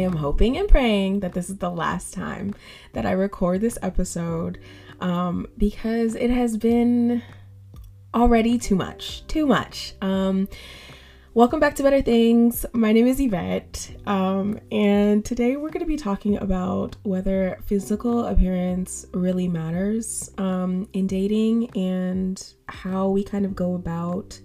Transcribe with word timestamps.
am 0.00 0.16
hoping 0.16 0.56
and 0.56 0.68
praying 0.68 1.20
that 1.20 1.32
this 1.32 1.50
is 1.50 1.58
the 1.58 1.70
last 1.70 2.14
time 2.14 2.54
that 2.92 3.06
I 3.06 3.12
record 3.12 3.60
this 3.60 3.78
episode 3.82 4.58
um, 5.00 5.46
because 5.56 6.14
it 6.14 6.30
has 6.30 6.56
been 6.56 7.22
already 8.14 8.58
too 8.58 8.74
much. 8.74 9.26
Too 9.26 9.46
much. 9.46 9.94
Um, 10.00 10.48
welcome 11.34 11.60
back 11.60 11.74
to 11.76 11.82
Better 11.82 12.02
Things. 12.02 12.66
My 12.72 12.92
name 12.92 13.06
is 13.06 13.20
Yvette, 13.20 13.94
um, 14.06 14.58
and 14.72 15.24
today 15.24 15.56
we're 15.56 15.70
going 15.70 15.84
to 15.84 15.86
be 15.86 15.96
talking 15.96 16.36
about 16.38 16.96
whether 17.02 17.58
physical 17.66 18.26
appearance 18.26 19.06
really 19.12 19.48
matters 19.48 20.30
um, 20.38 20.88
in 20.92 21.06
dating 21.06 21.70
and 21.76 22.54
how 22.68 23.08
we 23.08 23.22
kind 23.22 23.44
of 23.44 23.54
go 23.54 23.74
about 23.74 24.40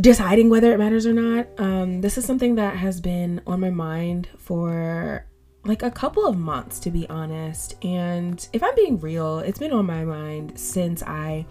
deciding 0.00 0.48
whether 0.48 0.72
it 0.72 0.78
matters 0.78 1.06
or 1.06 1.12
not. 1.12 1.46
Um, 1.58 2.00
this 2.00 2.16
is 2.16 2.24
something 2.24 2.54
that 2.54 2.76
has 2.76 3.00
been 3.00 3.40
on 3.46 3.60
my 3.60 3.70
mind 3.70 4.28
for 4.38 5.26
like 5.64 5.82
a 5.82 5.90
couple 5.90 6.26
of 6.26 6.38
months, 6.38 6.78
to 6.80 6.90
be 6.90 7.08
honest. 7.08 7.74
And 7.84 8.46
if 8.52 8.62
I'm 8.62 8.74
being 8.74 8.98
real, 8.98 9.40
it's 9.40 9.58
been 9.58 9.72
on 9.72 9.86
my 9.86 10.04
mind 10.04 10.58
since 10.58 11.02
I 11.02 11.46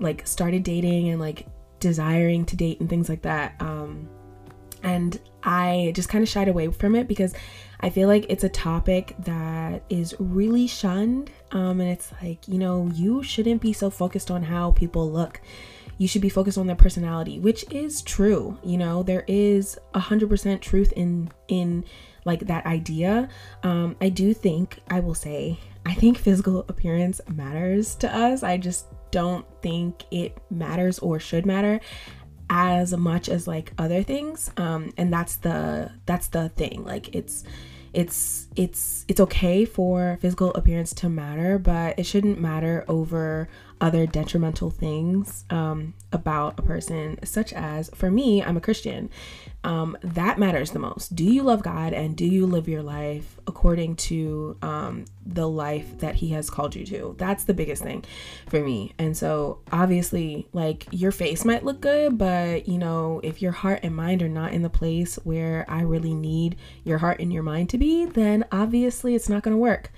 like 0.00 0.26
started 0.26 0.64
dating 0.64 1.10
and 1.10 1.20
like 1.20 1.46
desiring 1.80 2.44
to 2.46 2.56
date 2.56 2.80
and 2.80 2.88
things 2.88 3.08
like 3.08 3.22
that. 3.22 3.54
Um, 3.60 4.08
and 4.82 5.20
I 5.42 5.92
just 5.94 6.08
kind 6.08 6.22
of 6.22 6.28
shied 6.28 6.48
away 6.48 6.68
from 6.70 6.96
it 6.96 7.06
because 7.06 7.34
I 7.80 7.90
feel 7.90 8.08
like 8.08 8.26
it's 8.28 8.44
a 8.44 8.48
topic 8.48 9.14
that 9.20 9.84
is 9.88 10.14
really 10.18 10.66
shunned. 10.66 11.30
Um, 11.52 11.80
and 11.80 11.90
it's 11.90 12.12
like, 12.20 12.46
you 12.48 12.58
know, 12.58 12.90
you 12.92 13.22
shouldn't 13.22 13.62
be 13.62 13.72
so 13.72 13.90
focused 13.90 14.30
on 14.30 14.42
how 14.42 14.72
people 14.72 15.10
look 15.10 15.40
you 15.98 16.08
should 16.08 16.22
be 16.22 16.28
focused 16.28 16.58
on 16.58 16.66
their 16.66 16.76
personality 16.76 17.38
which 17.38 17.64
is 17.72 18.02
true 18.02 18.56
you 18.64 18.78
know 18.78 19.02
there 19.02 19.24
is 19.28 19.78
a 19.94 20.00
hundred 20.00 20.28
percent 20.28 20.62
truth 20.62 20.92
in 20.96 21.30
in 21.48 21.84
like 22.28 22.40
that 22.40 22.66
idea. 22.66 23.28
Um 23.62 23.96
i 24.00 24.08
do 24.08 24.32
think 24.34 24.78
i 24.88 25.00
will 25.00 25.14
say 25.14 25.58
i 25.86 25.94
think 25.94 26.18
physical 26.18 26.64
appearance 26.68 27.20
matters 27.34 27.96
to 27.96 28.14
us. 28.14 28.42
I 28.42 28.58
just 28.58 28.86
don't 29.10 29.46
think 29.62 30.04
it 30.10 30.36
matters 30.50 30.98
or 30.98 31.18
should 31.18 31.46
matter 31.46 31.80
as 32.50 32.96
much 32.96 33.28
as 33.28 33.48
like 33.48 33.72
other 33.78 34.02
things. 34.02 34.50
Um 34.56 34.92
and 34.96 35.12
that's 35.12 35.36
the 35.36 35.90
that's 36.06 36.28
the 36.28 36.50
thing. 36.50 36.84
Like 36.84 37.14
it's 37.14 37.44
it's 37.94 38.48
it's 38.54 39.06
it's 39.08 39.20
okay 39.20 39.64
for 39.64 40.18
physical 40.20 40.52
appearance 40.52 40.92
to 40.92 41.08
matter 41.08 41.58
but 41.58 41.98
it 41.98 42.04
shouldn't 42.04 42.38
matter 42.38 42.84
over 42.86 43.48
other 43.80 44.06
detrimental 44.06 44.70
things 44.70 45.44
um, 45.50 45.94
about 46.12 46.58
a 46.58 46.62
person, 46.62 47.18
such 47.24 47.52
as 47.52 47.90
for 47.94 48.10
me, 48.10 48.42
I'm 48.42 48.56
a 48.56 48.60
Christian. 48.60 49.10
Um, 49.64 49.98
that 50.02 50.38
matters 50.38 50.70
the 50.70 50.78
most. 50.78 51.16
Do 51.16 51.24
you 51.24 51.42
love 51.42 51.62
God 51.62 51.92
and 51.92 52.16
do 52.16 52.24
you 52.24 52.46
live 52.46 52.68
your 52.68 52.82
life 52.82 53.38
according 53.46 53.96
to 53.96 54.56
um, 54.62 55.04
the 55.26 55.48
life 55.48 55.98
that 55.98 56.16
He 56.16 56.30
has 56.30 56.48
called 56.48 56.74
you 56.74 56.86
to? 56.86 57.16
That's 57.18 57.44
the 57.44 57.54
biggest 57.54 57.82
thing 57.82 58.04
for 58.46 58.60
me. 58.60 58.94
And 58.98 59.16
so, 59.16 59.60
obviously, 59.72 60.48
like 60.52 60.86
your 60.90 61.10
face 61.10 61.44
might 61.44 61.64
look 61.64 61.80
good, 61.80 62.16
but 62.18 62.68
you 62.68 62.78
know, 62.78 63.20
if 63.24 63.42
your 63.42 63.52
heart 63.52 63.80
and 63.82 63.94
mind 63.94 64.22
are 64.22 64.28
not 64.28 64.52
in 64.52 64.62
the 64.62 64.70
place 64.70 65.16
where 65.24 65.64
I 65.68 65.82
really 65.82 66.14
need 66.14 66.56
your 66.84 66.98
heart 66.98 67.20
and 67.20 67.32
your 67.32 67.42
mind 67.42 67.68
to 67.70 67.78
be, 67.78 68.06
then 68.06 68.44
obviously 68.52 69.14
it's 69.14 69.28
not 69.28 69.42
going 69.42 69.54
to 69.54 69.60
work. 69.60 69.90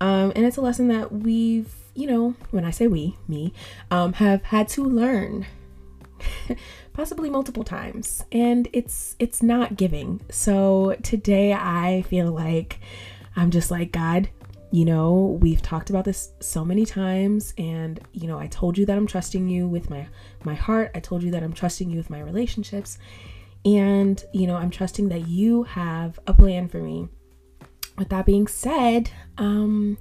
Um, 0.00 0.32
and 0.34 0.44
it's 0.44 0.56
a 0.56 0.62
lesson 0.62 0.88
that 0.88 1.12
we've 1.12 1.72
you 1.94 2.06
know, 2.06 2.34
when 2.50 2.64
I 2.64 2.70
say 2.70 2.86
we, 2.86 3.16
me, 3.28 3.52
um, 3.90 4.14
have 4.14 4.42
had 4.44 4.68
to 4.70 4.84
learn 4.84 5.46
possibly 6.92 7.30
multiple 7.30 7.64
times 7.64 8.24
and 8.30 8.68
it's 8.72 9.16
it's 9.18 9.42
not 9.42 9.76
giving. 9.76 10.20
So 10.30 10.96
today 11.02 11.52
i 11.52 12.02
feel 12.02 12.30
like 12.30 12.80
i'm 13.36 13.50
just 13.50 13.70
like 13.70 13.92
god 13.92 14.28
you 14.70 14.84
know 14.84 15.38
we've 15.40 15.62
talked 15.62 15.90
about 15.90 16.04
this 16.04 16.32
so 16.40 16.64
many 16.64 16.84
times 16.84 17.54
and 17.58 18.00
you 18.12 18.26
know 18.26 18.38
i 18.38 18.46
told 18.46 18.76
you 18.76 18.86
that 18.86 18.96
i'm 18.96 19.06
trusting 19.06 19.48
you 19.48 19.66
with 19.68 19.90
my 19.90 20.06
my 20.44 20.54
heart. 20.54 20.90
I 20.94 21.00
told 21.00 21.22
you 21.22 21.30
that 21.32 21.42
i'm 21.42 21.52
trusting 21.52 21.90
you 21.90 21.96
with 21.96 22.10
my 22.10 22.20
relationships 22.20 22.98
and 23.64 24.22
you 24.32 24.46
know 24.46 24.56
i'm 24.56 24.70
trusting 24.70 25.08
that 25.08 25.28
you 25.28 25.62
have 25.64 26.18
a 26.26 26.34
plan 26.34 26.68
for 26.68 26.78
me. 26.78 27.08
With 27.98 28.08
that 28.08 28.26
being 28.26 28.46
said 28.46 29.10
um 29.38 29.98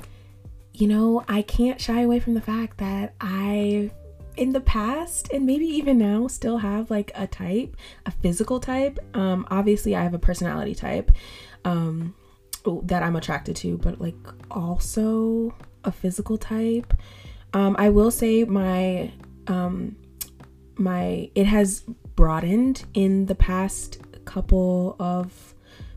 you 0.74 0.88
know, 0.88 1.24
I 1.28 1.42
can't 1.42 1.80
shy 1.80 2.02
away 2.02 2.20
from 2.20 2.34
the 2.34 2.42
fact 2.42 2.78
that 2.78 3.14
I, 3.20 3.92
in 4.38 4.54
the 4.54 4.62
past, 4.62 5.32
and 5.34 5.46
maybe 5.46 5.66
even 5.66 5.98
now, 5.98 6.28
still 6.28 6.58
have 6.58 6.90
like 6.90 7.12
a 7.16 7.28
type, 7.28 7.76
a 8.06 8.12
physical 8.12 8.60
type. 8.60 9.00
Um, 9.14 9.46
obviously, 9.52 9.96
I 9.96 10.04
have 10.04 10.14
a 10.14 10.20
personality 10.20 10.76
type 10.76 11.12
um, 11.66 12.16
that 12.84 13.04
I'm 13.04 13.16
attracted 13.16 13.56
to, 13.58 13.78
but 13.78 14.00
like 14.00 14.16
also 14.50 15.54
a 15.84 15.92
physical 15.92 16.38
type. 16.38 16.94
Um, 17.54 17.76
I 17.78 17.90
will 17.90 18.12
say 18.12 18.44
my 18.46 19.12
um, 19.48 19.98
my 20.76 21.30
it 21.36 21.46
has 21.46 21.82
broadened 22.16 22.86
in 22.94 23.26
the 23.26 23.36
past 23.36 24.00
couple 24.26 24.96
of 25.00 25.54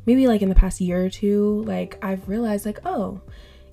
maybe 0.06 0.26
like 0.26 0.42
in 0.42 0.48
the 0.48 0.54
past 0.54 0.80
year 0.80 1.04
or 1.04 1.10
two. 1.10 1.62
Like 1.66 1.98
I've 2.02 2.28
realized 2.28 2.66
like 2.66 2.80
oh 2.84 3.20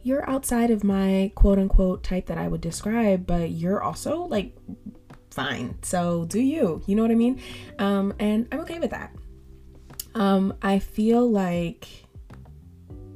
you're 0.03 0.27
outside 0.29 0.71
of 0.71 0.83
my 0.83 1.31
quote 1.35 1.59
unquote 1.59 2.03
type 2.03 2.27
that 2.27 2.37
I 2.37 2.47
would 2.47 2.61
describe, 2.61 3.25
but 3.25 3.51
you're 3.51 3.81
also 3.81 4.23
like 4.23 4.55
fine. 5.29 5.77
So 5.81 6.25
do 6.25 6.39
you. 6.39 6.81
You 6.85 6.95
know 6.95 7.01
what 7.01 7.11
I 7.11 7.15
mean? 7.15 7.41
Um, 7.79 8.13
and 8.19 8.47
I'm 8.51 8.59
okay 8.61 8.79
with 8.79 8.91
that. 8.91 9.13
Um, 10.13 10.53
I 10.61 10.79
feel 10.79 11.29
like 11.29 11.87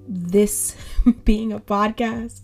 this 0.07 0.75
being 1.25 1.51
a 1.51 1.59
podcast, 1.59 2.43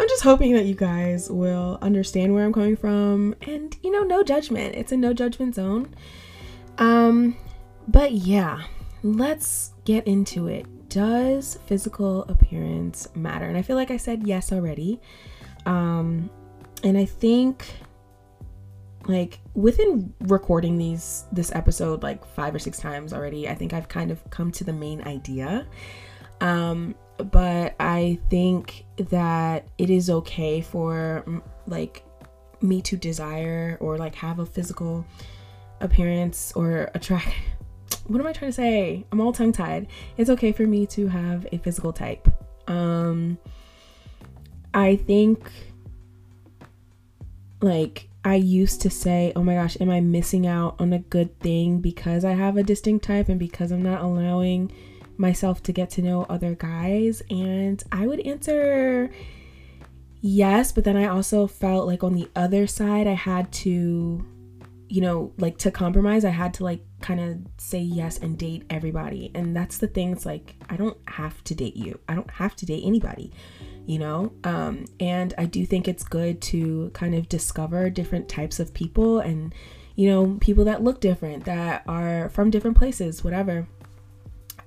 I'm 0.00 0.08
just 0.08 0.22
hoping 0.22 0.54
that 0.54 0.64
you 0.64 0.74
guys 0.74 1.30
will 1.30 1.78
understand 1.82 2.34
where 2.34 2.44
I'm 2.44 2.52
coming 2.52 2.76
from 2.76 3.34
and 3.42 3.76
you 3.82 3.90
know, 3.90 4.02
no 4.02 4.22
judgment. 4.22 4.74
It's 4.74 4.92
a 4.92 4.96
no 4.96 5.12
judgment 5.12 5.54
zone. 5.54 5.94
Um, 6.78 7.36
but 7.86 8.12
yeah, 8.12 8.62
let's 9.02 9.72
get 9.84 10.06
into 10.06 10.48
it 10.48 10.66
does 10.92 11.58
physical 11.64 12.24
appearance 12.24 13.08
matter? 13.14 13.46
And 13.46 13.56
I 13.56 13.62
feel 13.62 13.76
like 13.76 13.90
I 13.90 13.96
said 13.96 14.26
yes 14.26 14.52
already. 14.52 15.00
Um, 15.64 16.28
and 16.84 16.98
I 16.98 17.06
think 17.06 17.66
like 19.08 19.40
within 19.54 20.12
recording 20.20 20.76
these 20.76 21.24
this 21.32 21.50
episode 21.54 22.02
like 22.02 22.24
five 22.24 22.54
or 22.54 22.58
six 22.58 22.78
times 22.78 23.14
already, 23.14 23.48
I 23.48 23.54
think 23.54 23.72
I've 23.72 23.88
kind 23.88 24.10
of 24.10 24.28
come 24.28 24.52
to 24.52 24.64
the 24.64 24.72
main 24.72 25.00
idea. 25.02 25.66
Um, 26.42 26.94
but 27.16 27.74
I 27.80 28.18
think 28.28 28.84
that 28.96 29.66
it 29.78 29.88
is 29.88 30.10
okay 30.10 30.60
for 30.60 31.24
like 31.66 32.04
me 32.60 32.82
to 32.82 32.98
desire 32.98 33.78
or 33.80 33.96
like 33.96 34.14
have 34.16 34.40
a 34.40 34.46
physical 34.46 35.06
appearance 35.80 36.52
or 36.54 36.90
attract 36.94 37.32
what 38.06 38.20
am 38.20 38.26
I 38.26 38.32
trying 38.32 38.50
to 38.50 38.54
say? 38.54 39.04
I'm 39.12 39.20
all 39.20 39.32
tongue 39.32 39.52
tied. 39.52 39.86
It's 40.16 40.30
okay 40.30 40.52
for 40.52 40.66
me 40.66 40.86
to 40.86 41.08
have 41.08 41.46
a 41.52 41.58
physical 41.58 41.92
type. 41.92 42.28
Um, 42.68 43.38
I 44.74 44.96
think 44.96 45.50
like 47.60 48.08
I 48.24 48.36
used 48.36 48.80
to 48.82 48.90
say, 48.90 49.32
oh 49.34 49.42
my 49.42 49.54
gosh, 49.54 49.76
am 49.80 49.90
I 49.90 50.00
missing 50.00 50.46
out 50.46 50.76
on 50.78 50.92
a 50.92 50.98
good 50.98 51.38
thing 51.40 51.80
because 51.80 52.24
I 52.24 52.32
have 52.32 52.56
a 52.56 52.62
distinct 52.62 53.04
type 53.04 53.28
and 53.28 53.38
because 53.38 53.72
I'm 53.72 53.82
not 53.82 54.02
allowing 54.02 54.72
myself 55.16 55.62
to 55.64 55.72
get 55.72 55.90
to 55.90 56.02
know 56.02 56.24
other 56.24 56.54
guys? 56.54 57.22
And 57.30 57.82
I 57.90 58.06
would 58.06 58.20
answer 58.20 59.10
yes, 60.20 60.72
but 60.72 60.84
then 60.84 60.96
I 60.96 61.06
also 61.06 61.46
felt 61.46 61.86
like 61.86 62.04
on 62.04 62.14
the 62.14 62.28
other 62.36 62.66
side, 62.66 63.06
I 63.06 63.14
had 63.14 63.52
to 63.52 64.24
you 64.92 65.00
know, 65.00 65.32
like 65.38 65.56
to 65.56 65.70
compromise, 65.70 66.22
I 66.22 66.28
had 66.28 66.52
to 66.54 66.64
like 66.64 66.84
kind 67.02 67.20
of 67.20 67.38
say 67.58 67.80
yes 67.80 68.18
and 68.18 68.38
date 68.38 68.64
everybody. 68.70 69.30
And 69.34 69.54
that's 69.54 69.78
the 69.78 69.86
thing. 69.88 70.12
It's 70.12 70.26
like, 70.26 70.54
I 70.70 70.76
don't 70.76 70.96
have 71.08 71.42
to 71.44 71.54
date 71.54 71.76
you. 71.76 71.98
I 72.08 72.14
don't 72.14 72.30
have 72.30 72.56
to 72.56 72.66
date 72.66 72.82
anybody, 72.84 73.32
you 73.86 73.98
know? 73.98 74.32
Um, 74.44 74.86
and 75.00 75.34
I 75.36 75.44
do 75.46 75.66
think 75.66 75.88
it's 75.88 76.04
good 76.04 76.40
to 76.42 76.90
kind 76.94 77.14
of 77.14 77.28
discover 77.28 77.90
different 77.90 78.28
types 78.28 78.60
of 78.60 78.72
people 78.72 79.20
and, 79.20 79.54
you 79.96 80.08
know, 80.08 80.38
people 80.40 80.64
that 80.64 80.82
look 80.82 81.00
different, 81.00 81.44
that 81.44 81.82
are 81.86 82.28
from 82.30 82.50
different 82.50 82.76
places, 82.76 83.22
whatever. 83.22 83.66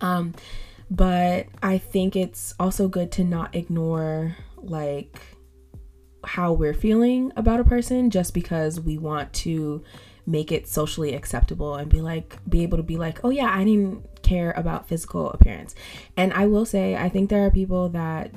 Um, 0.01 0.33
but 0.91 1.47
I 1.63 1.77
think 1.77 2.15
it's 2.15 2.53
also 2.59 2.87
good 2.87 3.11
to 3.13 3.23
not 3.23 3.55
ignore 3.55 4.35
like 4.57 5.19
how 6.23 6.51
we're 6.53 6.73
feeling 6.73 7.31
about 7.35 7.59
a 7.59 7.63
person 7.63 8.09
just 8.09 8.33
because 8.33 8.79
we 8.79 8.97
want 8.97 9.31
to 9.33 9.83
make 10.25 10.51
it 10.51 10.67
socially 10.67 11.13
acceptable 11.13 11.75
and 11.75 11.89
be 11.89 12.01
like 12.01 12.37
be 12.49 12.63
able 12.63 12.77
to 12.77 12.83
be 12.83 12.97
like 12.97 13.23
oh 13.23 13.29
yeah 13.29 13.49
i 13.53 13.63
didn't 13.63 14.03
care 14.23 14.51
about 14.57 14.87
physical 14.87 15.29
appearance. 15.31 15.75
And 16.17 16.33
i 16.33 16.47
will 16.47 16.65
say 16.65 16.95
i 16.95 17.09
think 17.09 17.29
there 17.29 17.45
are 17.45 17.51
people 17.51 17.89
that 17.89 18.31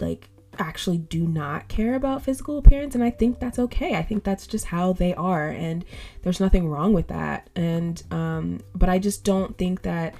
like 0.00 0.28
actually 0.58 0.98
do 0.98 1.26
not 1.26 1.66
care 1.66 1.94
about 1.94 2.22
physical 2.22 2.58
appearance 2.58 2.94
and 2.94 3.02
i 3.02 3.10
think 3.10 3.40
that's 3.40 3.58
okay. 3.58 3.94
I 3.94 4.02
think 4.02 4.22
that's 4.22 4.46
just 4.46 4.66
how 4.66 4.92
they 4.92 5.14
are 5.14 5.48
and 5.48 5.84
there's 6.22 6.40
nothing 6.40 6.68
wrong 6.68 6.92
with 6.92 7.08
that. 7.08 7.50
And 7.56 8.02
um 8.10 8.60
but 8.74 8.88
i 8.88 8.98
just 8.98 9.24
don't 9.24 9.56
think 9.56 9.82
that 9.82 10.14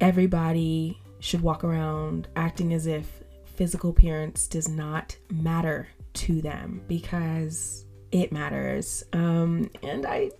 everybody 0.00 1.00
should 1.20 1.40
walk 1.40 1.64
around 1.64 2.28
acting 2.36 2.72
as 2.72 2.86
if 2.86 3.24
physical 3.44 3.90
appearance 3.90 4.46
does 4.46 4.68
not 4.68 5.16
matter 5.30 5.88
to 6.12 6.40
them 6.42 6.82
because 6.86 7.85
it 8.12 8.32
matters. 8.32 9.04
Um, 9.12 9.70
and 9.82 10.06
I, 10.06 10.30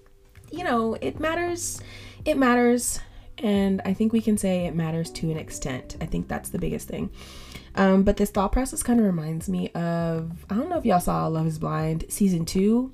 you 0.51 0.65
know, 0.65 0.95
it 1.01 1.21
matters. 1.21 1.81
It 2.25 2.37
matters. 2.37 3.01
And 3.39 3.83
I 3.85 3.93
think 3.93 4.13
we 4.13 4.21
can 4.21 4.39
say 4.39 4.67
it 4.67 4.75
matters 4.75 5.11
to 5.13 5.31
an 5.31 5.37
extent. 5.37 5.97
I 6.01 6.07
think 6.07 6.29
that's 6.29 6.51
the 6.51 6.59
biggest 6.59 6.89
thing. 6.89 7.11
Um, 7.75 8.03
but 8.05 8.17
this 8.17 8.31
thought 8.31 8.53
process 8.53 8.83
kind 8.83 8.99
of 8.99 9.07
reminds 9.07 9.49
me 9.49 9.69
of 9.73 10.47
I 10.49 10.55
don't 10.55 10.71
know 10.71 10.79
if 10.79 10.87
y'all 10.87 11.01
saw 11.01 11.27
Love 11.27 11.47
is 11.47 11.59
Blind 11.59 12.07
season 12.09 12.45
two. 12.47 12.93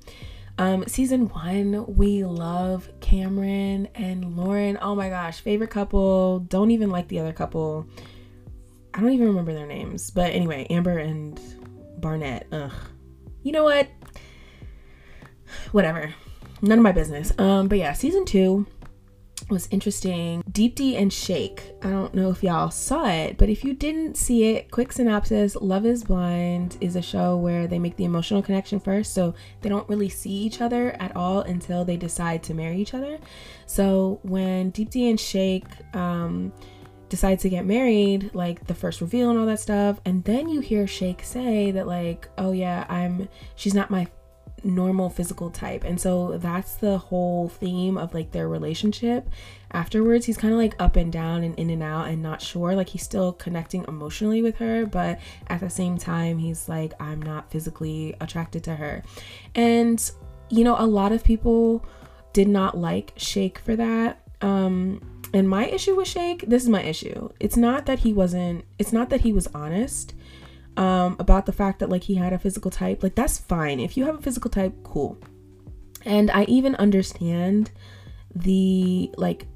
Um, 0.57 0.83
season 0.87 1.29
one, 1.29 1.95
we 1.95 2.23
love 2.25 2.89
Cameron 2.99 3.87
and 3.95 4.37
Lauren. 4.37 4.77
Oh 4.81 4.93
my 4.93 5.09
gosh, 5.09 5.39
favorite 5.39 5.71
couple. 5.71 6.39
Don't 6.39 6.71
even 6.71 6.91
like 6.91 7.07
the 7.07 7.19
other 7.19 7.33
couple. 7.33 7.87
I 8.93 8.99
don't 8.99 9.13
even 9.13 9.27
remember 9.27 9.53
their 9.53 9.65
names. 9.65 10.11
But 10.11 10.31
anyway, 10.31 10.67
Amber 10.69 10.99
and 10.99 11.39
Barnett. 11.97 12.47
Ugh. 12.51 12.71
You 13.41 13.51
know 13.51 13.63
what? 13.63 13.87
Whatever. 15.71 16.13
None 16.61 16.79
of 16.79 16.83
my 16.83 16.91
business. 16.91 17.37
Um, 17.37 17.67
but 17.67 17.77
yeah, 17.77 17.93
season 17.93 18.25
two 18.25 18.65
was 19.49 19.67
interesting. 19.71 20.43
Deepti 20.49 20.95
and 20.95 21.11
Shake. 21.11 21.73
I 21.81 21.89
don't 21.89 22.13
know 22.13 22.29
if 22.29 22.43
y'all 22.43 22.71
saw 22.71 23.05
it, 23.09 23.37
but 23.37 23.49
if 23.49 23.63
you 23.63 23.73
didn't 23.73 24.15
see 24.15 24.55
it, 24.55 24.71
quick 24.71 24.93
synopsis 24.93 25.55
Love 25.55 25.85
is 25.85 26.03
Blind 26.03 26.77
is 26.79 26.95
a 26.95 27.01
show 27.01 27.35
where 27.37 27.67
they 27.67 27.79
make 27.79 27.97
the 27.97 28.05
emotional 28.05 28.41
connection 28.41 28.79
first. 28.79 29.13
So 29.13 29.35
they 29.61 29.69
don't 29.69 29.87
really 29.89 30.09
see 30.09 30.31
each 30.31 30.61
other 30.61 30.91
at 31.01 31.15
all 31.15 31.41
until 31.41 31.83
they 31.83 31.97
decide 31.97 32.43
to 32.43 32.53
marry 32.53 32.77
each 32.77 32.93
other. 32.93 33.17
So 33.65 34.19
when 34.23 34.71
Deepti 34.71 35.09
and 35.09 35.19
Shake, 35.19 35.65
um, 35.93 36.53
decide 37.09 37.39
to 37.39 37.49
get 37.49 37.65
married, 37.65 38.33
like 38.33 38.65
the 38.65 38.73
first 38.73 39.01
reveal 39.01 39.29
and 39.29 39.37
all 39.37 39.45
that 39.45 39.59
stuff, 39.59 39.99
and 40.05 40.23
then 40.23 40.49
you 40.49 40.61
hear 40.61 40.87
Shake 40.87 41.23
say 41.23 41.71
that, 41.71 41.85
like, 41.85 42.27
oh 42.37 42.53
yeah, 42.53 42.85
I'm, 42.89 43.27
she's 43.55 43.73
not 43.73 43.91
my 43.91 44.07
normal 44.63 45.09
physical 45.09 45.49
type. 45.49 45.83
And 45.83 45.99
so 45.99 46.37
that's 46.37 46.75
the 46.75 46.97
whole 46.97 47.49
theme 47.49 47.97
of 47.97 48.13
like 48.13 48.31
their 48.31 48.47
relationship. 48.47 49.29
Afterwards, 49.71 50.25
he's 50.25 50.37
kind 50.37 50.53
of 50.53 50.59
like 50.59 50.75
up 50.79 50.95
and 50.95 51.11
down 51.11 51.43
and 51.43 51.55
in 51.55 51.69
and 51.69 51.83
out 51.83 52.07
and 52.07 52.21
not 52.21 52.41
sure. 52.41 52.75
Like 52.75 52.89
he's 52.89 53.03
still 53.03 53.33
connecting 53.33 53.85
emotionally 53.87 54.41
with 54.41 54.57
her, 54.57 54.85
but 54.85 55.19
at 55.47 55.59
the 55.59 55.69
same 55.69 55.97
time, 55.97 56.37
he's 56.37 56.69
like, 56.69 56.93
I'm 57.01 57.21
not 57.21 57.51
physically 57.51 58.15
attracted 58.21 58.63
to 58.65 58.75
her. 58.75 59.03
And, 59.55 60.11
you 60.49 60.63
know, 60.63 60.75
a 60.77 60.85
lot 60.85 61.11
of 61.11 61.23
people 61.23 61.85
did 62.33 62.47
not 62.47 62.77
like 62.77 63.13
Shake 63.17 63.59
for 63.59 63.75
that. 63.75 64.19
Um, 64.41 65.01
and 65.33 65.49
my 65.49 65.65
issue 65.65 65.95
with 65.95 66.07
Shake, 66.07 66.45
this 66.47 66.63
is 66.63 66.69
my 66.69 66.83
issue. 66.83 67.29
It's 67.39 67.57
not 67.57 67.87
that 67.87 67.99
he 67.99 68.13
wasn't, 68.13 68.65
it's 68.77 68.93
not 68.93 69.09
that 69.09 69.21
he 69.21 69.33
was 69.33 69.47
honest 69.55 70.13
um, 70.77 71.15
about 71.19 71.45
the 71.45 71.51
fact 71.51 71.79
that 71.79 71.89
like 71.89 72.03
he 72.03 72.15
had 72.15 72.33
a 72.33 72.39
physical 72.39 72.71
type. 72.71 73.03
Like 73.03 73.15
that's 73.15 73.37
fine. 73.37 73.79
If 73.79 73.97
you 73.97 74.05
have 74.05 74.15
a 74.15 74.21
physical 74.21 74.49
type, 74.49 74.73
cool. 74.83 75.17
And 76.05 76.29
I 76.31 76.43
even 76.45 76.75
understand 76.75 77.71
the 78.35 79.13
like 79.17 79.47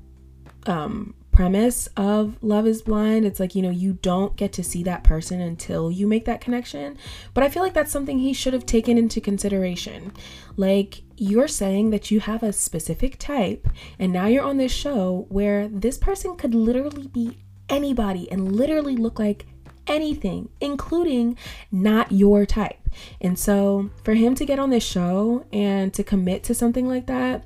um 0.65 1.15
premise 1.37 1.87
of 1.95 2.35
Love 2.41 2.65
is 2.65 2.81
Blind. 2.81 3.23
It's 3.23 3.39
like, 3.39 3.53
you 3.53 3.61
know, 3.61 3.69
you 3.69 3.93
don't 4.01 4.35
get 4.35 4.51
to 4.53 4.63
see 4.63 4.81
that 4.83 5.03
person 5.03 5.39
until 5.39 5.91
you 5.91 6.07
make 6.07 6.25
that 6.25 6.41
connection. 6.41 6.97
But 7.35 7.43
I 7.43 7.49
feel 7.49 7.61
like 7.61 7.75
that's 7.75 7.91
something 7.91 8.17
he 8.17 8.33
should 8.33 8.53
have 8.53 8.65
taken 8.65 8.97
into 8.97 9.21
consideration. 9.21 10.13
Like, 10.55 11.03
you're 11.15 11.47
saying 11.47 11.91
that 11.91 12.09
you 12.09 12.21
have 12.21 12.41
a 12.41 12.51
specific 12.51 13.19
type, 13.19 13.69
and 13.99 14.11
now 14.11 14.25
you're 14.25 14.43
on 14.43 14.57
this 14.57 14.71
show 14.71 15.27
where 15.29 15.67
this 15.67 15.99
person 15.99 16.35
could 16.37 16.55
literally 16.55 17.07
be 17.07 17.37
anybody 17.69 18.31
and 18.31 18.55
literally 18.55 18.95
look 18.95 19.19
like 19.19 19.45
anything, 19.87 20.49
including 20.59 21.37
not 21.71 22.11
your 22.11 22.45
type. 22.45 22.89
And 23.21 23.37
so 23.37 23.89
for 24.03 24.13
him 24.13 24.35
to 24.35 24.45
get 24.45 24.59
on 24.59 24.69
this 24.69 24.85
show 24.85 25.45
and 25.51 25.93
to 25.93 26.03
commit 26.03 26.43
to 26.45 26.55
something 26.55 26.87
like 26.87 27.07
that, 27.07 27.43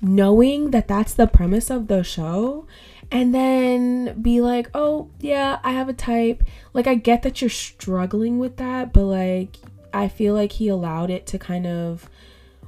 knowing 0.00 0.70
that 0.70 0.88
that's 0.88 1.14
the 1.14 1.26
premise 1.26 1.70
of 1.70 1.88
the 1.88 2.02
show, 2.02 2.66
and 3.10 3.34
then 3.34 4.20
be 4.20 4.40
like, 4.40 4.68
oh, 4.74 5.10
yeah, 5.20 5.58
I 5.62 5.72
have 5.72 5.88
a 5.88 5.92
type. 5.92 6.42
Like, 6.72 6.86
I 6.86 6.94
get 6.94 7.22
that 7.22 7.40
you're 7.40 7.50
struggling 7.50 8.38
with 8.38 8.56
that, 8.56 8.92
but 8.92 9.04
like, 9.04 9.56
I 9.92 10.08
feel 10.08 10.34
like 10.34 10.52
he 10.52 10.68
allowed 10.68 11.10
it 11.10 11.26
to 11.28 11.38
kind 11.38 11.66
of 11.66 12.08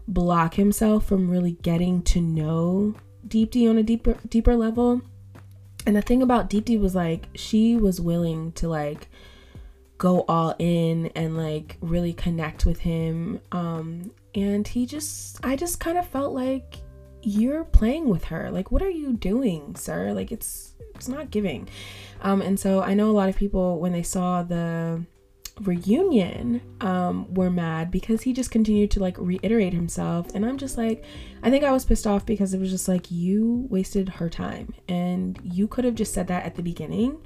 block 0.07 0.55
himself 0.55 1.07
from 1.07 1.29
really 1.29 1.53
getting 1.63 2.01
to 2.01 2.21
know 2.21 2.95
Deepti 3.27 3.69
on 3.69 3.77
a 3.77 3.83
deeper 3.83 4.17
deeper 4.29 4.55
level 4.55 5.03
and 5.87 5.97
the 5.97 6.03
thing 6.03 6.23
about 6.23 6.51
Deepti 6.51 6.79
was 6.79 6.95
like 6.95 7.29
she 7.35 7.77
was 7.77 8.01
willing 8.01 8.53
to 8.53 8.69
like 8.69 9.09
go 9.99 10.25
all 10.29 10.55
in 10.59 11.07
and 11.15 11.37
like 11.37 11.77
really 11.81 12.13
connect 12.13 12.67
with 12.67 12.81
him. 12.81 13.41
Um 13.53 14.11
and 14.35 14.67
he 14.67 14.85
just 14.85 15.39
I 15.45 15.57
just 15.57 15.81
kind 15.81 15.97
of 15.97 16.07
felt 16.07 16.35
like 16.35 16.79
you're 17.23 17.65
playing 17.65 18.09
with 18.09 18.25
her. 18.25 18.51
Like 18.51 18.71
what 18.71 18.83
are 18.83 18.91
you 18.91 19.15
doing, 19.15 19.77
sir? 19.77 20.13
Like 20.13 20.33
it's 20.33 20.75
it's 20.95 21.09
not 21.09 21.31
giving. 21.31 21.69
Um 22.21 22.43
and 22.43 22.59
so 22.59 22.83
I 22.83 22.95
know 22.95 23.09
a 23.11 23.13
lot 23.13 23.29
of 23.29 23.37
people 23.37 23.79
when 23.79 23.93
they 23.93 24.03
saw 24.03 24.43
the 24.43 25.03
reunion 25.63 26.61
um 26.83 27.33
were 27.33 27.51
mad 27.51 27.91
because 27.91 28.23
he 28.23 28.33
just 28.33 28.51
continued 28.51 28.91
to 28.91 29.01
like 29.01 29.17
reiterate 29.19 29.73
himself. 29.73 30.35
And 30.35 30.45
i'm 30.45 30.59
just 30.59 30.77
like 30.77 31.05
i 31.43 31.51
think 31.51 31.65
i 31.65 31.73
was 31.73 31.85
pissed 31.85 32.07
off 32.07 32.27
because 32.27 32.53
it 32.53 32.61
was 32.61 32.71
just 32.71 32.89
like 32.89 33.11
you 33.11 33.67
wasted 33.71 34.09
her 34.09 34.29
time. 34.29 34.75
And 34.89 35.39
you 35.43 35.67
could 35.69 35.85
have 35.85 35.95
just 35.95 36.13
said 36.13 36.27
that 36.29 36.45
at 36.45 36.55
the 36.57 36.63
beginning 36.63 37.19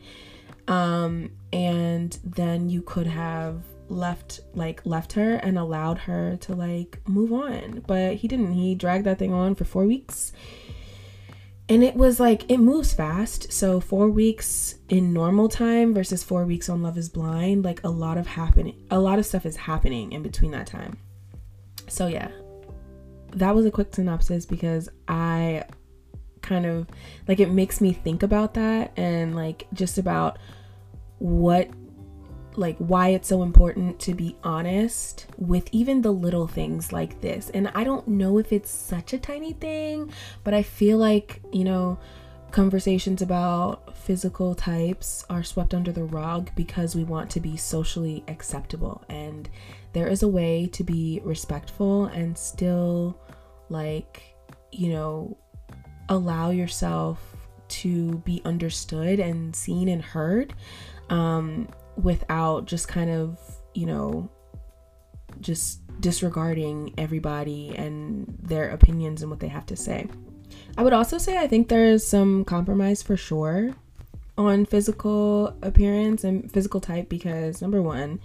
um 0.69 1.31
and 1.53 2.19
then 2.23 2.69
you 2.69 2.83
could 2.83 3.07
have 3.07 3.65
left 3.91 4.41
like 4.55 4.81
left 4.87 5.13
her 5.15 5.35
and 5.35 5.59
allowed 5.59 5.99
her 5.99 6.37
to 6.37 6.55
like 6.55 7.01
move 7.07 7.33
on. 7.33 7.83
But 7.87 8.15
he 8.15 8.29
didn't. 8.29 8.53
He 8.53 8.75
dragged 8.75 9.05
that 9.07 9.19
thing 9.19 9.33
on 9.33 9.55
for 9.55 9.65
four 9.65 9.85
weeks 9.85 10.33
and 11.71 11.85
it 11.85 11.95
was 11.95 12.19
like 12.19 12.51
it 12.51 12.59
moves 12.59 12.93
fast. 12.93 13.53
So 13.53 13.81
four 13.81 14.11
weeks 14.11 14.75
in 14.89 15.13
normal 15.13 15.49
time 15.49 15.95
versus 15.95 16.25
four 16.25 16.45
weeks 16.45 16.69
on 16.69 16.83
love 16.83 16.99
is 16.99 17.09
blind 17.09 17.65
like 17.65 17.83
a 17.85 17.89
lot 17.89 18.19
of 18.19 18.27
happening 18.27 18.85
a 18.91 18.99
lot 18.99 19.21
of 19.21 19.25
stuff 19.25 19.47
is 19.47 19.57
happening 19.57 20.13
in 20.13 20.23
between 20.23 20.51
that 20.51 20.67
time. 20.67 20.99
So 21.89 22.09
yeah. 22.09 22.29
That 23.33 23.55
was 23.55 23.65
a 23.65 23.71
quick 23.71 23.95
synopsis 23.95 24.45
because 24.45 24.89
i 25.07 25.63
kind 26.43 26.67
of 26.67 26.89
like 27.29 27.39
it 27.39 27.51
makes 27.51 27.81
me 27.81 27.93
think 27.93 28.25
about 28.25 28.55
that 28.55 28.91
and 28.97 29.37
like 29.37 29.69
just 29.73 29.99
about 29.99 30.39
what 31.19 31.69
like 32.57 32.77
why 32.79 33.09
it's 33.09 33.29
so 33.29 33.43
important 33.43 33.99
to 34.01 34.15
be 34.15 34.37
honest 34.43 35.27
with 35.39 35.69
even 35.73 36.03
the 36.03 36.11
little 36.11 36.47
things 36.47 36.93
like 36.93 37.21
this. 37.21 37.51
And 37.51 37.69
I 37.75 37.85
don't 37.85 38.07
know 38.09 38.39
if 38.39 38.53
it's 38.53 38.71
such 38.71 39.13
a 39.13 39.19
tiny 39.19 39.53
thing, 39.53 40.13
but 40.45 40.55
I 40.55 40.63
feel 40.63 40.99
like, 40.99 41.41
you 41.53 41.65
know, 41.65 41.99
conversations 42.51 43.23
about 43.23 43.97
physical 43.97 44.55
types 44.55 45.25
are 45.31 45.43
swept 45.43 45.75
under 45.75 45.93
the 45.93 46.05
rug 46.05 46.51
because 46.57 46.97
we 46.97 47.05
want 47.05 47.31
to 47.31 47.41
be 47.41 47.57
socially 47.57 48.25
acceptable. 48.29 49.05
And 49.09 49.49
there 49.93 50.09
is 50.09 50.23
a 50.23 50.29
way 50.29 50.67
to 50.73 50.85
be 50.85 51.21
respectful 51.25 52.07
and 52.07 52.37
still, 52.37 53.21
like, 53.69 54.23
you 54.73 54.91
know, 54.91 55.39
allow 56.09 56.51
yourself 56.51 57.37
to 57.69 58.19
be 58.19 58.43
understood 58.45 59.21
and 59.21 59.55
seen 59.55 59.89
and 59.89 60.03
heard. 60.03 60.55
Um, 61.09 61.69
without 62.03 62.67
just 62.67 62.89
kind 62.89 63.11
of, 63.11 63.39
you 63.75 63.87
know, 63.87 64.31
just 65.41 65.81
disregarding 66.01 66.95
everybody 66.99 67.75
and 67.77 68.27
their 68.43 68.71
opinions 68.71 69.23
and 69.23 69.31
what 69.31 69.41
they 69.41 69.49
have 69.49 69.67
to 69.67 69.77
say. 69.77 70.07
I 70.77 70.83
would 70.83 70.93
also 70.93 71.19
say 71.19 71.37
I 71.37 71.47
think 71.47 71.69
there's 71.69 72.07
some 72.07 72.45
compromise 72.45 73.03
for 73.03 73.17
sure 73.17 73.75
on 74.39 74.65
physical 74.65 75.55
appearance 75.63 76.25
and 76.25 76.51
physical 76.51 76.81
type 76.81 77.09
because 77.09 77.61
number 77.61 77.83
one, 77.83 78.21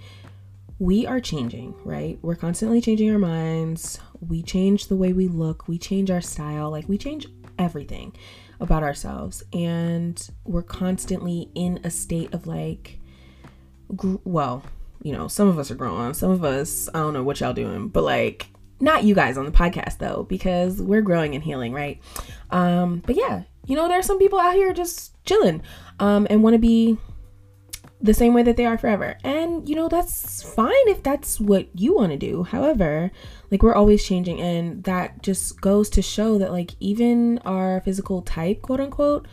we 0.80 1.06
are 1.06 1.20
changing, 1.20 1.74
right? 1.84 2.18
We're 2.22 2.36
constantly 2.36 2.82
changing 2.82 3.12
our 3.12 3.20
minds. 3.20 4.00
We 4.20 4.42
change 4.42 4.88
the 4.88 4.96
way 4.96 5.14
we 5.14 5.28
look, 5.28 5.68
we 5.68 5.78
change 5.78 6.12
our 6.12 6.22
style, 6.22 6.70
like 6.70 6.88
we 6.90 6.98
change 6.98 7.28
everything 7.58 8.16
about 8.60 8.84
ourselves. 8.84 9.44
And 9.54 10.26
we're 10.44 10.64
constantly 10.64 11.50
in 11.56 11.80
a 11.84 11.90
state 11.90 12.34
of 12.34 12.48
like 12.48 13.00
well, 14.24 14.64
you 15.02 15.12
know, 15.12 15.28
some 15.28 15.48
of 15.48 15.60
us 15.60 15.72
are 15.72 15.76
growing, 15.76 16.14
some 16.14 16.32
of 16.32 16.44
us, 16.44 16.90
I 16.94 17.00
don't 17.00 17.14
know 17.14 17.24
what 17.24 17.40
y'all 17.40 17.54
doing, 17.54 17.90
but 17.90 18.04
like 18.04 18.48
not 18.80 19.04
you 19.04 19.16
guys 19.16 19.38
on 19.38 19.46
the 19.46 19.52
podcast 19.52 20.00
though, 20.00 20.26
because 20.28 20.82
we're 20.82 21.02
growing 21.02 21.36
and 21.36 21.44
healing, 21.44 21.74
right? 21.74 22.02
Um, 22.50 23.02
but 23.06 23.16
yeah, 23.16 23.44
you 23.66 23.76
know, 23.76 23.88
there 23.88 24.00
are 24.00 24.04
some 24.04 24.20
people 24.20 24.40
out 24.40 24.56
here 24.56 24.74
just 24.74 25.14
chilling 25.26 25.62
um, 26.00 26.28
and 26.30 26.44
want 26.44 26.54
to 26.54 26.60
be 26.60 26.98
the 28.02 28.14
same 28.14 28.34
way 28.34 28.44
that 28.44 28.58
they 28.58 28.66
are 28.66 28.78
forever. 28.78 29.18
And 29.24 29.68
you 29.68 29.76
know, 29.76 29.88
that's 29.88 30.44
fine 30.44 30.88
if 30.88 31.02
that's 31.04 31.40
what 31.40 31.68
you 31.74 31.96
want 31.96 32.12
to 32.12 32.18
do. 32.18 32.44
However, 32.44 33.12
like 33.52 33.64
we're 33.64 33.76
always 33.76 34.06
changing, 34.06 34.42
and 34.42 34.84
that 34.84 35.22
just 35.24 35.62
goes 35.62 35.90
to 35.92 36.02
show 36.02 36.38
that, 36.38 36.52
like, 36.52 36.72
even 36.80 37.40
our 37.46 37.82
physical 37.82 38.22
type, 38.22 38.62
quote 38.62 38.82
unquote, 38.82 39.28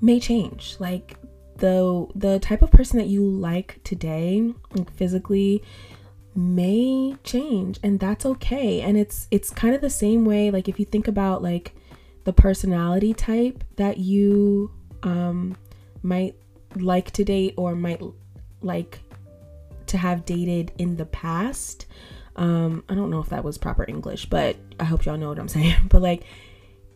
may 0.00 0.18
change. 0.18 0.76
Like 0.78 1.16
the 1.62 2.08
the 2.16 2.40
type 2.40 2.60
of 2.60 2.72
person 2.72 2.98
that 2.98 3.06
you 3.06 3.24
like 3.24 3.80
today, 3.84 4.52
like 4.74 4.92
physically 4.92 5.62
may 6.34 7.14
change 7.22 7.78
and 7.84 8.00
that's 8.00 8.26
okay. 8.26 8.80
And 8.80 8.98
it's 8.98 9.28
it's 9.30 9.48
kind 9.48 9.72
of 9.72 9.80
the 9.80 9.88
same 9.88 10.24
way 10.24 10.50
like 10.50 10.68
if 10.68 10.80
you 10.80 10.84
think 10.84 11.06
about 11.06 11.40
like 11.40 11.74
the 12.24 12.32
personality 12.32 13.14
type 13.14 13.62
that 13.76 13.98
you 13.98 14.72
um 15.04 15.56
might 16.02 16.34
like 16.74 17.12
to 17.12 17.24
date 17.24 17.54
or 17.56 17.76
might 17.76 18.02
like 18.60 18.98
to 19.86 19.96
have 19.96 20.24
dated 20.24 20.72
in 20.78 20.96
the 20.96 21.06
past. 21.06 21.86
Um, 22.34 22.82
I 22.88 22.96
don't 22.96 23.10
know 23.10 23.20
if 23.20 23.28
that 23.28 23.44
was 23.44 23.56
proper 23.56 23.84
English, 23.86 24.26
but 24.26 24.56
I 24.80 24.84
hope 24.84 25.04
y'all 25.04 25.16
know 25.16 25.28
what 25.28 25.38
I'm 25.38 25.48
saying. 25.60 25.76
But 25.88 26.02
like, 26.02 26.24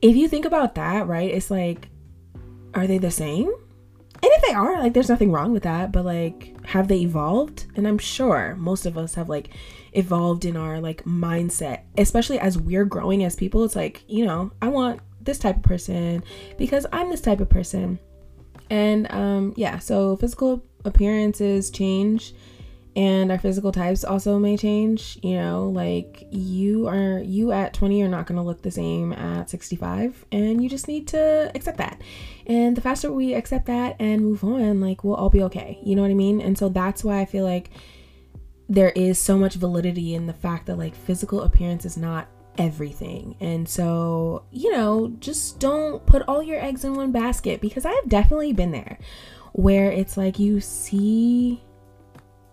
if 0.03 0.17
you 0.17 0.27
think 0.27 0.45
about 0.45 0.75
that, 0.75 1.07
right, 1.07 1.31
it's 1.31 1.53
like, 1.53 1.89
are 2.75 2.89
they 2.89 2.99
the 2.99 3.13
same? 3.13 3.53
And 4.23 4.33
if 4.33 4.43
they 4.43 4.55
are, 4.55 4.79
like, 4.79 4.95
there's 4.95 5.09
nothing 5.09 5.31
wrong 5.31 5.53
with 5.53 5.63
that. 5.65 5.93
But 5.93 6.05
like, 6.05 6.57
have 6.67 6.89
they 6.89 7.01
evolved? 7.01 7.67
And 7.77 7.87
I'm 7.87 7.99
sure 7.99 8.57
most 8.57 8.87
of 8.87 8.97
us 8.99 9.15
have 9.15 9.29
like 9.29 9.51
evolved 9.93 10.45
in 10.45 10.57
our 10.57 10.81
like 10.81 11.05
mindset, 11.05 11.83
especially 11.97 12.39
as 12.39 12.59
we're 12.59 12.85
growing 12.85 13.25
as 13.25 13.37
people. 13.37 13.65
It's 13.65 13.77
like, 13.77 14.05
you 14.09 14.25
know, 14.25 14.51
I 14.61 14.69
want 14.69 15.01
this 15.21 15.39
type 15.39 15.57
of 15.57 15.63
person 15.63 16.25
because 16.59 16.87
I'm 16.93 17.11
this 17.11 17.21
type 17.21 17.41
of 17.41 17.49
person. 17.49 17.99
And 18.71 19.11
um, 19.13 19.55
yeah, 19.57 19.79
so 19.79 20.17
physical 20.17 20.65
appearances 20.85 21.71
change 21.71 22.35
and 22.97 23.31
our 23.31 23.39
physical 23.39 23.71
types 23.71 24.03
also 24.03 24.39
may 24.39 24.57
change 24.57 25.19
you 25.23 25.37
know 25.37 25.69
like 25.69 26.27
you 26.31 26.89
are 26.89 27.21
you 27.21 27.53
at 27.53 27.75
20 27.75 28.03
are 28.03 28.09
not 28.09 28.27
going 28.27 28.37
to 28.37 28.43
look 28.43 28.63
the 28.63 28.71
same 28.71 29.13
at 29.13 29.49
65 29.49 30.25
and 30.33 30.63
you 30.63 30.69
just 30.69 30.89
need 30.89 31.07
to 31.07 31.53
accept 31.55 31.77
that 31.77 32.01
and 32.47 32.77
the 32.77 32.81
faster 32.81 33.13
we 33.13 33.35
accept 33.35 33.67
that 33.67 33.95
and 34.01 34.23
move 34.23 34.43
on 34.43 34.81
like 34.81 35.05
we'll 35.05 35.15
all 35.15 35.31
be 35.31 35.43
okay 35.43 35.79
you 35.85 35.95
know 35.95 36.03
what 36.03 36.11
i 36.11 36.15
mean 36.15 36.41
and 36.41 36.59
so 36.59 36.69
that's 36.69 37.05
why 37.05 37.21
i 37.21 37.25
feel 37.25 37.45
like 37.45 37.71
there 38.69 38.91
is 38.91 39.19
so 39.19 39.39
much 39.39 39.55
validity 39.55 40.15
in 40.15 40.27
the 40.27 40.33
fact 40.33 40.67
that 40.67 40.77
like 40.77 40.95
physical 40.95 41.43
appearance 41.43 41.85
is 41.85 41.97
not 41.97 42.29
everything. 42.59 43.37
And 43.41 43.69
so, 43.69 44.45
you 44.51 44.73
know, 44.73 45.15
just 45.21 45.61
don't 45.61 46.05
put 46.07 46.23
all 46.27 46.43
your 46.43 46.61
eggs 46.61 46.85
in 46.85 46.95
one 46.95 47.13
basket 47.13 47.61
because 47.61 47.85
I've 47.85 48.09
definitely 48.09 48.53
been 48.53 48.73
there 48.73 48.99
where 49.53 49.91
it's 49.91 50.17
like 50.17 50.39
you 50.39 50.61
see 50.61 51.63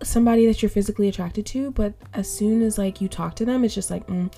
somebody 0.06 0.46
that 0.46 0.62
you're 0.62 0.70
physically 0.70 1.08
attracted 1.08 1.46
to, 1.48 1.72
but 1.72 1.94
as 2.14 2.32
soon 2.32 2.62
as 2.62 2.78
like 2.78 3.02
you 3.02 3.08
talk 3.08 3.36
to 3.36 3.46
them, 3.46 3.64
it's 3.64 3.74
just 3.74 3.92
like, 3.92 4.06
mm, 4.08 4.32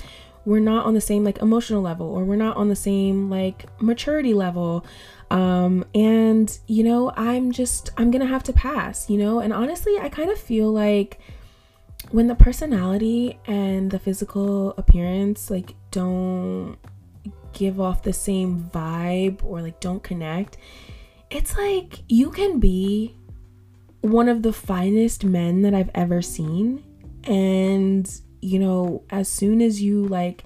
we're 0.45 0.60
not 0.60 0.86
on 0.86 0.93
the 0.93 1.01
same 1.01 1.24
like 1.24 1.39
emotional 1.39 1.81
level 1.81 2.07
or 2.07 2.24
we're 2.24 2.36
not 2.36 2.55
on 2.55 2.69
the 2.69 2.75
same 2.75 3.29
like 3.29 3.65
maturity 3.81 4.34
level. 4.34 4.86
Um 5.31 5.86
and 5.95 6.55
you 6.67 6.84
know 6.84 7.12
i'm 7.17 7.51
just 7.51 7.89
i'm 7.98 8.12
gonna 8.12 8.27
have 8.27 8.43
to 8.43 8.53
pass 8.53 9.10
you 9.10 9.17
know? 9.17 9.39
And 9.39 9.51
honestly 9.51 9.98
i 9.98 10.07
kind 10.07 10.29
of 10.29 10.38
feel 10.38 10.72
like 10.72 11.19
when 12.12 12.27
the 12.27 12.36
personality 12.36 13.39
and 13.48 13.89
the 13.89 13.98
physical 13.98 14.75
appearance 14.77 15.50
like 15.50 15.74
don't 15.89 16.77
give 17.55 17.79
off 17.79 18.03
the 18.03 18.13
same 18.13 18.69
vibe 18.74 19.43
or 19.43 19.62
like 19.62 19.79
don't 19.79 20.03
connect, 20.03 20.57
it's 21.31 21.57
like 21.57 22.01
you 22.07 22.29
can 22.29 22.60
be 22.60 23.15
one 24.12 24.30
of 24.30 24.44
the 24.44 24.54
finest 24.54 25.24
men 25.24 25.62
that 25.64 25.74
I've 25.74 25.92
ever 25.94 26.22
seen 26.22 26.84
and 27.24 28.10
you 28.46 28.60
know, 28.60 29.04
as 29.10 29.28
soon 29.28 29.62
as 29.62 29.82
you 29.82 30.06
like 30.06 30.44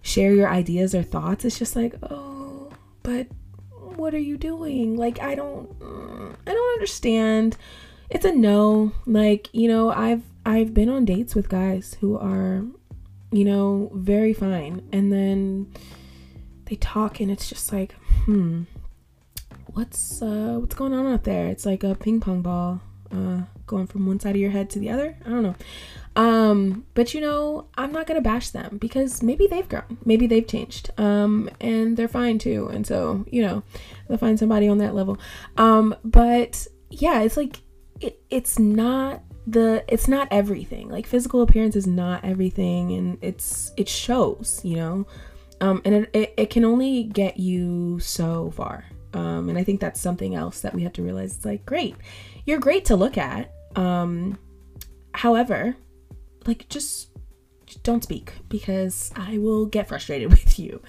share 0.00 0.34
your 0.34 0.48
ideas 0.48 0.94
or 0.94 1.02
thoughts, 1.02 1.44
it's 1.44 1.58
just 1.58 1.76
like, 1.76 1.94
"Oh, 2.10 2.70
but 3.02 3.26
what 3.70 4.14
are 4.14 4.18
you 4.18 4.38
doing? 4.38 4.96
Like 4.96 5.20
I 5.20 5.34
don't 5.34 5.68
I 6.46 6.52
don't 6.52 6.74
understand." 6.74 7.56
It's 8.08 8.24
a 8.24 8.32
no. 8.32 8.92
Like, 9.06 9.48
you 9.52 9.68
know, 9.68 9.90
I've 9.90 10.22
I've 10.46 10.72
been 10.74 10.88
on 10.88 11.04
dates 11.04 11.34
with 11.34 11.48
guys 11.48 11.96
who 12.00 12.18
are, 12.18 12.64
you 13.30 13.44
know, 13.44 13.90
very 13.94 14.32
fine. 14.32 14.88
And 14.92 15.12
then 15.12 15.72
they 16.66 16.76
talk 16.76 17.20
and 17.20 17.30
it's 17.30 17.48
just 17.48 17.72
like, 17.72 17.92
hmm, 18.24 18.62
what's 19.66 20.22
uh 20.22 20.56
what's 20.58 20.74
going 20.74 20.94
on 20.94 21.06
out 21.06 21.24
there? 21.24 21.48
It's 21.48 21.66
like 21.66 21.84
a 21.84 21.94
ping 21.94 22.20
pong 22.20 22.42
ball 22.42 22.80
uh 23.12 23.42
going 23.66 23.86
from 23.86 24.06
one 24.06 24.20
side 24.20 24.34
of 24.34 24.40
your 24.40 24.50
head 24.50 24.70
to 24.70 24.78
the 24.78 24.90
other. 24.90 25.16
I 25.24 25.28
don't 25.28 25.42
know. 25.42 25.54
Um, 26.14 26.84
but 26.94 27.14
you 27.14 27.20
know, 27.20 27.68
I'm 27.76 27.92
not 27.92 28.06
gonna 28.06 28.20
bash 28.20 28.50
them 28.50 28.78
because 28.78 29.22
maybe 29.22 29.46
they've 29.46 29.68
grown, 29.68 29.98
maybe 30.04 30.26
they've 30.26 30.46
changed. 30.46 30.90
Um, 30.98 31.48
and 31.60 31.96
they're 31.96 32.08
fine 32.08 32.38
too. 32.38 32.68
And 32.68 32.86
so, 32.86 33.24
you 33.30 33.42
know, 33.42 33.62
they'll 34.08 34.18
find 34.18 34.38
somebody 34.38 34.68
on 34.68 34.78
that 34.78 34.94
level. 34.94 35.18
Um, 35.56 35.94
but 36.04 36.66
yeah, 36.90 37.22
it's 37.22 37.36
like 37.36 37.60
it, 38.00 38.20
it's 38.30 38.58
not 38.58 39.22
the 39.46 39.84
it's 39.88 40.06
not 40.06 40.28
everything 40.30 40.88
like 40.88 41.06
physical 41.06 41.42
appearance 41.42 41.74
is 41.74 41.86
not 41.86 42.24
everything 42.24 42.92
and 42.92 43.18
it's 43.20 43.72
it 43.76 43.88
shows 43.88 44.60
you 44.62 44.76
know 44.76 45.06
um 45.60 45.82
and 45.84 45.94
it, 45.94 46.10
it, 46.12 46.34
it 46.36 46.50
can 46.50 46.64
only 46.64 47.02
get 47.02 47.38
you 47.38 47.98
so 47.98 48.52
far 48.52 48.84
um 49.14 49.48
and 49.48 49.58
i 49.58 49.64
think 49.64 49.80
that's 49.80 50.00
something 50.00 50.36
else 50.36 50.60
that 50.60 50.72
we 50.72 50.84
have 50.84 50.92
to 50.92 51.02
realize 51.02 51.34
it's 51.34 51.44
like 51.44 51.66
great 51.66 51.96
you're 52.44 52.58
great 52.58 52.84
to 52.84 52.96
look 52.96 53.16
at 53.16 53.52
um 53.76 54.38
however 55.14 55.76
like 56.46 56.68
just 56.68 57.12
don't 57.82 58.02
speak 58.02 58.32
because 58.48 59.12
I 59.16 59.38
will 59.38 59.66
get 59.66 59.88
frustrated 59.88 60.30
with 60.30 60.58
you. 60.58 60.82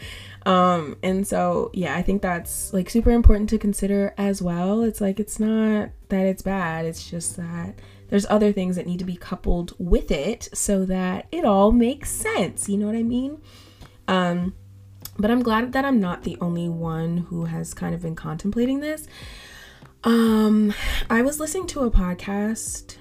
Um, 0.46 0.98
and 1.02 1.26
so, 1.26 1.72
yeah, 1.74 1.96
I 1.96 2.02
think 2.02 2.22
that's 2.22 2.74
like 2.74 2.90
super 2.90 3.12
important 3.12 3.50
to 3.52 3.58
consider 3.58 4.14
as 4.18 4.42
well. 4.42 4.84
It's 4.84 5.02
like, 5.02 5.20
it's 5.20 5.40
not 5.40 5.90
that 6.10 6.26
it's 6.26 6.42
bad, 6.42 6.86
it's 6.86 7.10
just 7.10 7.38
that 7.38 7.76
there's 8.10 8.26
other 8.30 8.52
things 8.52 8.76
that 8.76 8.86
need 8.86 9.00
to 9.00 9.06
be 9.06 9.16
coupled 9.16 9.74
with 9.80 10.12
it 10.12 10.50
so 10.54 10.86
that 10.86 11.28
it 11.32 11.46
all 11.46 11.72
makes 11.72 12.10
sense. 12.10 12.70
You 12.70 12.78
know 12.78 12.86
what 12.86 12.96
I 12.96 13.04
mean? 13.04 13.42
Um, 14.08 14.54
but 15.18 15.32
I'm 15.32 15.44
glad 15.44 15.74
that 15.74 15.86
I'm 15.86 16.00
not 16.00 16.24
the 16.24 16.38
only 16.42 16.68
one 16.68 17.18
who 17.18 17.46
has 17.46 17.74
kind 17.74 17.96
of 17.96 18.02
been 18.02 18.16
contemplating 18.16 18.80
this. 18.80 19.08
Um, 20.04 20.74
I 21.10 21.22
was 21.22 21.40
listening 21.40 21.68
to 21.68 21.82
a 21.82 21.92
podcast 21.92 22.98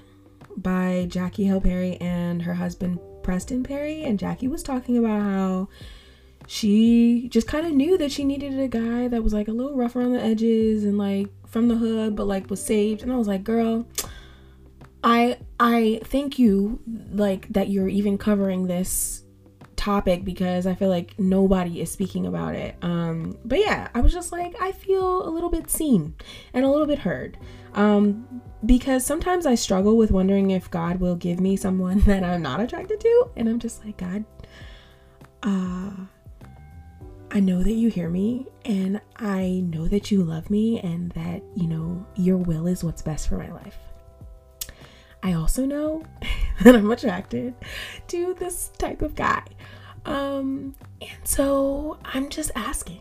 by 0.56 1.06
Jackie 1.08 1.44
Hill 1.44 1.60
Perry 1.60 1.96
and 1.96 2.42
her 2.42 2.54
husband 2.54 3.00
Preston 3.22 3.62
Perry, 3.62 4.04
and 4.04 4.18
Jackie 4.18 4.48
was 4.48 4.62
talking 4.62 4.98
about 4.98 5.22
how 5.22 5.68
she 6.46 7.28
just 7.28 7.46
kind 7.46 7.66
of 7.66 7.72
knew 7.72 7.96
that 7.98 8.12
she 8.12 8.24
needed 8.24 8.58
a 8.58 8.68
guy 8.68 9.08
that 9.08 9.22
was 9.22 9.32
like 9.32 9.48
a 9.48 9.52
little 9.52 9.76
rough 9.76 9.96
around 9.96 10.12
the 10.12 10.22
edges 10.22 10.84
and 10.84 10.98
like 10.98 11.28
from 11.46 11.68
the 11.68 11.76
hood, 11.76 12.16
but 12.16 12.26
like 12.26 12.50
was 12.50 12.64
saved. 12.64 13.02
And 13.02 13.12
I 13.12 13.16
was 13.16 13.28
like, 13.28 13.44
girl, 13.44 13.86
I 15.02 15.38
I 15.58 16.00
thank 16.04 16.38
you 16.38 16.80
like 17.12 17.48
that 17.52 17.68
you're 17.68 17.88
even 17.88 18.18
covering 18.18 18.66
this 18.66 19.21
topic 19.82 20.24
because 20.24 20.64
I 20.64 20.76
feel 20.76 20.88
like 20.88 21.18
nobody 21.18 21.80
is 21.80 21.90
speaking 21.90 22.26
about 22.26 22.54
it. 22.54 22.76
Um, 22.82 23.36
but 23.44 23.58
yeah, 23.58 23.88
I 23.96 24.00
was 24.00 24.12
just 24.12 24.30
like, 24.30 24.54
I 24.62 24.70
feel 24.70 25.26
a 25.26 25.30
little 25.30 25.50
bit 25.50 25.68
seen 25.68 26.14
and 26.54 26.64
a 26.64 26.70
little 26.70 26.86
bit 26.86 27.00
heard. 27.00 27.36
Um, 27.74 28.42
because 28.64 29.04
sometimes 29.04 29.44
I 29.44 29.56
struggle 29.56 29.96
with 29.96 30.12
wondering 30.12 30.52
if 30.52 30.70
God 30.70 31.00
will 31.00 31.16
give 31.16 31.40
me 31.40 31.56
someone 31.56 31.98
that 32.06 32.22
I'm 32.22 32.42
not 32.42 32.60
attracted 32.60 33.00
to. 33.00 33.30
And 33.36 33.48
I'm 33.48 33.58
just 33.58 33.84
like, 33.84 33.96
God, 33.96 34.24
uh, 35.42 35.90
I 37.32 37.40
know 37.40 37.64
that 37.64 37.72
you 37.72 37.88
hear 37.88 38.08
me 38.08 38.46
and 38.64 39.00
I 39.16 39.64
know 39.66 39.88
that 39.88 40.12
you 40.12 40.22
love 40.22 40.48
me 40.48 40.78
and 40.78 41.10
that, 41.12 41.42
you 41.56 41.66
know, 41.66 42.06
your 42.14 42.36
will 42.36 42.68
is 42.68 42.84
what's 42.84 43.02
best 43.02 43.28
for 43.28 43.36
my 43.36 43.50
life. 43.50 43.78
I 45.24 45.32
also 45.32 45.66
know 45.66 46.04
that 46.62 46.74
I'm 46.74 46.90
attracted 46.90 47.54
to 48.08 48.34
this 48.34 48.68
type 48.78 49.02
of 49.02 49.14
guy. 49.14 49.42
Um, 50.04 50.74
and 51.00 51.18
so 51.24 51.98
I'm 52.04 52.28
just 52.28 52.50
asking, 52.54 53.00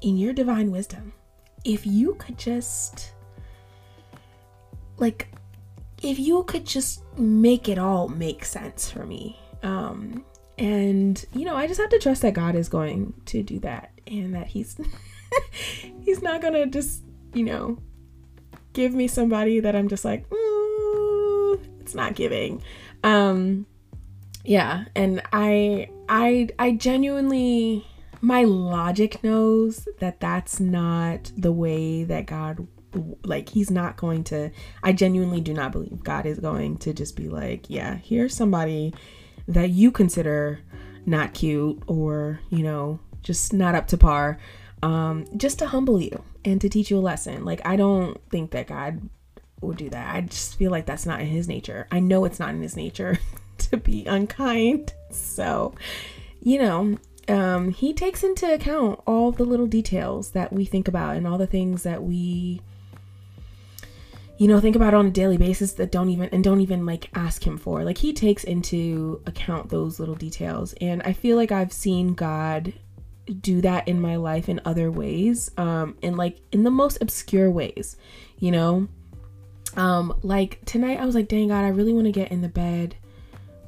in 0.00 0.16
your 0.16 0.32
divine 0.32 0.70
wisdom, 0.70 1.12
if 1.64 1.86
you 1.86 2.14
could 2.14 2.38
just 2.38 3.12
like 4.98 5.28
if 6.02 6.18
you 6.18 6.42
could 6.44 6.66
just 6.66 7.02
make 7.18 7.68
it 7.68 7.78
all 7.78 8.08
make 8.08 8.44
sense 8.44 8.90
for 8.90 9.06
me 9.06 9.40
um 9.62 10.24
and 10.58 11.24
you 11.34 11.44
know 11.44 11.56
i 11.56 11.66
just 11.66 11.80
have 11.80 11.90
to 11.90 11.98
trust 11.98 12.22
that 12.22 12.34
god 12.34 12.54
is 12.54 12.68
going 12.68 13.12
to 13.24 13.42
do 13.42 13.58
that 13.58 13.90
and 14.06 14.34
that 14.34 14.46
he's 14.46 14.76
he's 16.02 16.22
not 16.22 16.40
gonna 16.40 16.66
just 16.66 17.02
you 17.32 17.42
know 17.42 17.78
give 18.72 18.92
me 18.92 19.08
somebody 19.08 19.58
that 19.60 19.74
i'm 19.74 19.88
just 19.88 20.04
like 20.04 20.28
mm, 20.28 20.53
not 21.94 22.14
giving 22.14 22.62
um 23.02 23.66
yeah 24.44 24.84
and 24.94 25.22
i 25.32 25.88
i 26.08 26.48
i 26.58 26.72
genuinely 26.72 27.86
my 28.20 28.44
logic 28.44 29.22
knows 29.22 29.88
that 29.98 30.20
that's 30.20 30.60
not 30.60 31.30
the 31.36 31.52
way 31.52 32.04
that 32.04 32.26
god 32.26 32.66
like 33.24 33.48
he's 33.48 33.70
not 33.70 33.96
going 33.96 34.22
to 34.22 34.50
i 34.82 34.92
genuinely 34.92 35.40
do 35.40 35.52
not 35.52 35.72
believe 35.72 36.02
god 36.04 36.26
is 36.26 36.38
going 36.38 36.76
to 36.76 36.92
just 36.92 37.16
be 37.16 37.28
like 37.28 37.68
yeah 37.68 37.96
here's 37.96 38.34
somebody 38.34 38.94
that 39.48 39.70
you 39.70 39.90
consider 39.90 40.60
not 41.06 41.34
cute 41.34 41.82
or 41.86 42.40
you 42.50 42.62
know 42.62 42.98
just 43.22 43.52
not 43.52 43.74
up 43.74 43.86
to 43.86 43.96
par 43.96 44.38
um 44.82 45.26
just 45.36 45.58
to 45.58 45.66
humble 45.66 46.00
you 46.00 46.22
and 46.44 46.60
to 46.60 46.68
teach 46.68 46.90
you 46.90 46.98
a 46.98 47.00
lesson. 47.00 47.44
Like, 47.44 47.60
I 47.64 47.76
don't 47.76 48.20
think 48.30 48.50
that 48.52 48.66
God 48.66 49.08
would 49.64 49.76
do 49.76 49.90
that. 49.90 50.14
I 50.14 50.20
just 50.22 50.56
feel 50.56 50.70
like 50.70 50.86
that's 50.86 51.06
not 51.06 51.20
in 51.20 51.26
his 51.26 51.48
nature. 51.48 51.86
I 51.90 52.00
know 52.00 52.24
it's 52.24 52.40
not 52.40 52.50
in 52.50 52.62
his 52.62 52.76
nature 52.76 53.18
to 53.58 53.76
be 53.76 54.06
unkind. 54.06 54.94
So, 55.10 55.74
you 56.40 56.58
know, 56.60 56.98
um, 57.28 57.70
he 57.70 57.92
takes 57.92 58.22
into 58.22 58.52
account 58.52 59.00
all 59.06 59.32
the 59.32 59.44
little 59.44 59.66
details 59.66 60.32
that 60.32 60.52
we 60.52 60.64
think 60.64 60.88
about 60.88 61.16
and 61.16 61.26
all 61.26 61.38
the 61.38 61.46
things 61.46 61.82
that 61.84 62.02
we 62.02 62.60
you 64.36 64.48
know 64.48 64.60
think 64.60 64.74
about 64.76 64.94
on 64.94 65.06
a 65.06 65.10
daily 65.10 65.36
basis 65.36 65.72
that 65.74 65.92
don't 65.92 66.10
even 66.10 66.28
and 66.30 66.42
don't 66.42 66.60
even 66.60 66.84
like 66.84 67.08
ask 67.14 67.46
him 67.46 67.56
for 67.56 67.84
like 67.84 67.98
he 67.98 68.12
takes 68.12 68.44
into 68.44 69.22
account 69.26 69.70
those 69.70 70.00
little 70.00 70.14
details 70.14 70.74
and 70.80 71.02
i 71.04 71.12
feel 71.12 71.36
like 71.36 71.52
i've 71.52 71.72
seen 71.72 72.14
god 72.14 72.72
do 73.40 73.60
that 73.60 73.86
in 73.88 74.00
my 74.00 74.16
life 74.16 74.48
in 74.48 74.60
other 74.64 74.90
ways 74.90 75.50
um 75.56 75.96
in 76.02 76.16
like 76.16 76.38
in 76.52 76.64
the 76.64 76.70
most 76.70 76.98
obscure 77.00 77.50
ways 77.50 77.96
you 78.38 78.50
know 78.50 78.88
um 79.76 80.18
like 80.22 80.64
tonight 80.64 81.00
i 81.00 81.04
was 81.04 81.14
like 81.14 81.28
dang 81.28 81.48
god 81.48 81.64
i 81.64 81.68
really 81.68 81.92
want 81.92 82.06
to 82.06 82.12
get 82.12 82.30
in 82.30 82.42
the 82.42 82.48
bed 82.48 82.96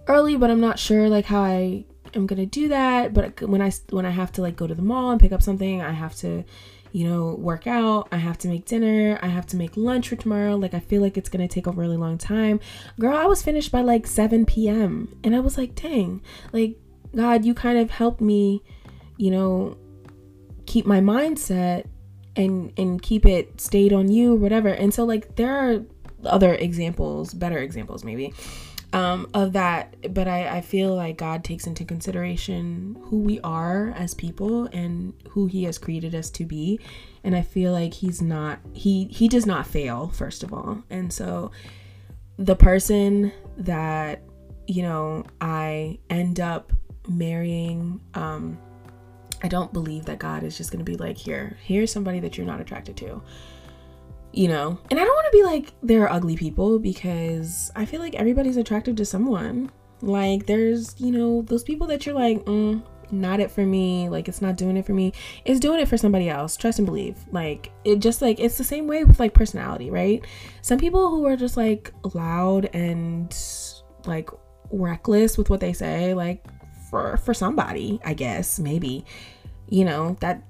early 0.06 0.36
but 0.36 0.50
i'm 0.50 0.60
not 0.60 0.78
sure 0.78 1.08
like 1.08 1.24
how 1.24 1.42
i 1.42 1.84
am 2.14 2.26
gonna 2.26 2.46
do 2.46 2.68
that 2.68 3.12
but 3.12 3.40
when 3.42 3.60
i 3.60 3.70
when 3.90 4.06
i 4.06 4.10
have 4.10 4.32
to 4.32 4.40
like 4.42 4.56
go 4.56 4.66
to 4.66 4.74
the 4.74 4.82
mall 4.82 5.10
and 5.10 5.20
pick 5.20 5.32
up 5.32 5.42
something 5.42 5.82
i 5.82 5.92
have 5.92 6.14
to 6.14 6.44
you 6.96 7.06
know, 7.06 7.34
work 7.34 7.66
out. 7.66 8.08
I 8.10 8.16
have 8.16 8.38
to 8.38 8.48
make 8.48 8.64
dinner. 8.64 9.18
I 9.20 9.26
have 9.26 9.44
to 9.48 9.56
make 9.58 9.76
lunch 9.76 10.08
for 10.08 10.16
tomorrow. 10.16 10.56
Like, 10.56 10.72
I 10.72 10.80
feel 10.80 11.02
like 11.02 11.18
it's 11.18 11.28
to 11.28 11.46
take 11.46 11.66
a 11.66 11.70
really 11.70 11.98
long 11.98 12.16
time. 12.16 12.58
Girl, 12.98 13.14
I 13.14 13.26
was 13.26 13.42
finished 13.42 13.70
by 13.70 13.82
like 13.82 14.06
7 14.06 14.46
p.m. 14.46 15.14
And 15.22 15.36
I 15.36 15.40
was 15.40 15.58
like, 15.58 15.74
dang, 15.74 16.22
like, 16.54 16.78
God, 17.14 17.44
you 17.44 17.52
kind 17.52 17.78
of 17.78 17.90
helped 17.90 18.22
me, 18.22 18.62
you 19.18 19.30
know, 19.30 19.76
keep 20.64 20.86
my 20.86 21.00
mindset 21.00 21.86
and 22.34 22.72
and 22.76 23.00
keep 23.00 23.24
it 23.24 23.60
stayed 23.60 23.92
on 23.92 24.10
you 24.10 24.34
whatever. 24.34 24.68
And 24.68 24.92
so 24.92 25.04
like 25.04 25.36
there 25.36 25.54
are 25.54 25.84
other 26.26 26.54
examples, 26.54 27.32
better 27.32 27.58
examples 27.58 28.04
maybe, 28.04 28.34
um, 28.92 29.28
of 29.34 29.52
that. 29.52 30.14
But 30.14 30.28
I, 30.28 30.58
I 30.58 30.60
feel 30.60 30.94
like 30.94 31.18
God 31.18 31.44
takes 31.44 31.66
into 31.66 31.84
consideration 31.84 32.96
who 33.04 33.20
we 33.20 33.40
are 33.40 33.90
as 33.96 34.14
people 34.14 34.66
and 34.72 35.12
who 35.30 35.46
He 35.46 35.64
has 35.64 35.78
created 35.78 36.14
us 36.14 36.30
to 36.30 36.44
be. 36.44 36.80
And 37.24 37.34
I 37.34 37.42
feel 37.42 37.72
like 37.72 37.94
He's 37.94 38.22
not, 38.22 38.58
He, 38.72 39.04
He 39.06 39.28
does 39.28 39.46
not 39.46 39.66
fail, 39.66 40.08
first 40.08 40.42
of 40.42 40.52
all. 40.52 40.82
And 40.90 41.12
so 41.12 41.50
the 42.38 42.56
person 42.56 43.32
that, 43.58 44.22
you 44.66 44.82
know, 44.82 45.24
I 45.40 45.98
end 46.10 46.40
up 46.40 46.72
marrying, 47.08 48.00
um, 48.14 48.58
I 49.42 49.48
don't 49.48 49.72
believe 49.72 50.06
that 50.06 50.18
God 50.18 50.42
is 50.42 50.56
just 50.56 50.70
going 50.70 50.84
to 50.84 50.90
be 50.90 50.96
like, 50.96 51.16
here, 51.16 51.56
here's 51.62 51.92
somebody 51.92 52.20
that 52.20 52.36
you're 52.36 52.46
not 52.46 52.60
attracted 52.60 52.96
to 52.98 53.22
you 54.36 54.48
know? 54.48 54.78
And 54.90 55.00
i 55.00 55.04
don't 55.04 55.14
want 55.14 55.26
to 55.32 55.38
be 55.38 55.42
like 55.42 55.72
there 55.82 56.02
are 56.02 56.12
ugly 56.12 56.36
people 56.36 56.78
because 56.78 57.70
i 57.74 57.84
feel 57.84 58.00
like 58.00 58.14
everybody's 58.14 58.56
attractive 58.56 58.96
to 58.96 59.04
someone. 59.04 59.70
Like 60.02 60.46
there's 60.46 60.94
you 61.00 61.10
know 61.10 61.42
those 61.42 61.62
people 61.62 61.86
that 61.86 62.04
you're 62.04 62.14
like 62.14 62.44
mm, 62.44 62.82
not 63.10 63.40
it 63.40 63.50
for 63.50 63.64
me 63.64 64.08
like 64.10 64.28
it's 64.28 64.42
not 64.42 64.56
doing 64.56 64.76
it 64.76 64.84
for 64.84 64.92
me. 64.92 65.12
It's 65.46 65.58
doing 65.58 65.80
it 65.80 65.88
for 65.88 65.96
somebody 65.96 66.28
else 66.28 66.56
trust 66.56 66.78
and 66.78 66.86
believe. 66.86 67.16
Like 67.32 67.72
it 67.84 68.00
just 68.00 68.20
like 68.20 68.38
it's 68.38 68.58
the 68.58 68.64
same 68.64 68.86
way 68.86 69.04
with 69.04 69.18
like 69.18 69.32
personality 69.32 69.90
right? 69.90 70.22
Some 70.60 70.78
people 70.78 71.08
who 71.10 71.24
are 71.24 71.36
just 71.36 71.56
like 71.56 71.92
loud 72.14 72.68
and 72.74 73.34
like 74.06 74.30
reckless 74.70 75.38
with 75.38 75.50
what 75.50 75.60
they 75.60 75.72
say 75.72 76.14
like 76.14 76.44
for 76.90 77.16
for 77.18 77.34
somebody 77.34 78.00
i 78.04 78.14
guess 78.14 78.58
maybe 78.58 79.04
you 79.68 79.84
know 79.84 80.16
that 80.20 80.42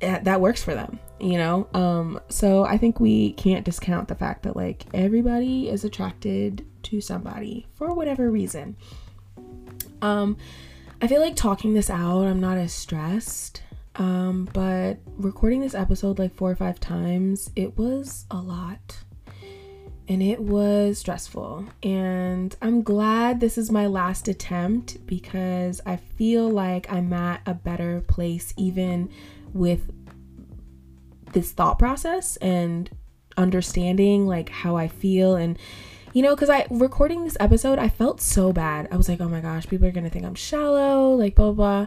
that 0.00 0.40
works 0.40 0.62
for 0.62 0.74
them 0.74 0.98
you 1.20 1.36
know? 1.36 1.68
Um 1.74 2.20
so 2.28 2.64
i 2.64 2.76
think 2.76 3.00
we 3.00 3.32
can't 3.32 3.64
discount 3.64 4.08
the 4.08 4.14
fact 4.14 4.42
that 4.44 4.56
like 4.56 4.86
everybody 4.94 5.68
is 5.68 5.84
attracted 5.84 6.64
to 6.84 7.00
somebody 7.00 7.66
for 7.74 7.92
whatever 7.94 8.30
reason. 8.30 8.76
Um 10.02 10.36
i 11.00 11.06
feel 11.06 11.20
like 11.20 11.36
talking 11.36 11.74
this 11.74 11.90
out 11.90 12.24
i'm 12.26 12.40
not 12.40 12.58
as 12.58 12.72
stressed 12.72 13.62
um 13.96 14.48
but 14.52 14.98
recording 15.16 15.60
this 15.60 15.74
episode 15.74 16.18
like 16.18 16.34
four 16.34 16.50
or 16.50 16.56
five 16.56 16.80
times 16.80 17.50
it 17.56 17.76
was 17.76 18.26
a 18.30 18.36
lot. 18.36 18.98
And 20.10 20.22
it 20.22 20.40
was 20.40 20.98
stressful. 20.98 21.66
And 21.82 22.54
i'm 22.62 22.82
glad 22.82 23.40
this 23.40 23.58
is 23.58 23.70
my 23.70 23.86
last 23.86 24.28
attempt 24.28 25.04
because 25.06 25.80
i 25.84 25.96
feel 25.96 26.48
like 26.48 26.90
i'm 26.92 27.12
at 27.12 27.42
a 27.44 27.54
better 27.54 28.00
place 28.02 28.54
even 28.56 29.10
with 29.52 29.90
this 31.32 31.52
thought 31.52 31.78
process 31.78 32.36
and 32.38 32.90
understanding 33.36 34.26
like 34.26 34.48
how 34.48 34.76
I 34.76 34.88
feel 34.88 35.36
and 35.36 35.58
you 36.12 36.22
know 36.22 36.34
because 36.34 36.50
I 36.50 36.66
recording 36.70 37.24
this 37.24 37.36
episode 37.38 37.78
I 37.78 37.88
felt 37.88 38.20
so 38.20 38.52
bad 38.52 38.88
I 38.90 38.96
was 38.96 39.08
like 39.08 39.20
oh 39.20 39.28
my 39.28 39.40
gosh 39.40 39.66
people 39.66 39.86
are 39.86 39.92
gonna 39.92 40.10
think 40.10 40.24
I'm 40.24 40.34
shallow 40.34 41.14
like 41.14 41.36
blah 41.36 41.52
blah, 41.52 41.84
blah. 41.84 41.86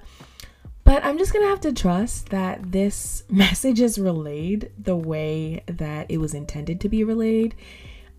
but 0.85 1.03
I'm 1.03 1.17
just 1.17 1.33
gonna 1.33 1.47
have 1.47 1.59
to 1.61 1.73
trust 1.73 2.29
that 2.29 2.71
this 2.71 3.23
message 3.29 3.81
is 3.81 3.99
relayed 3.99 4.71
the 4.77 4.95
way 4.95 5.63
that 5.67 6.09
it 6.09 6.17
was 6.19 6.33
intended 6.33 6.79
to 6.81 6.89
be 6.89 7.03
relayed 7.03 7.55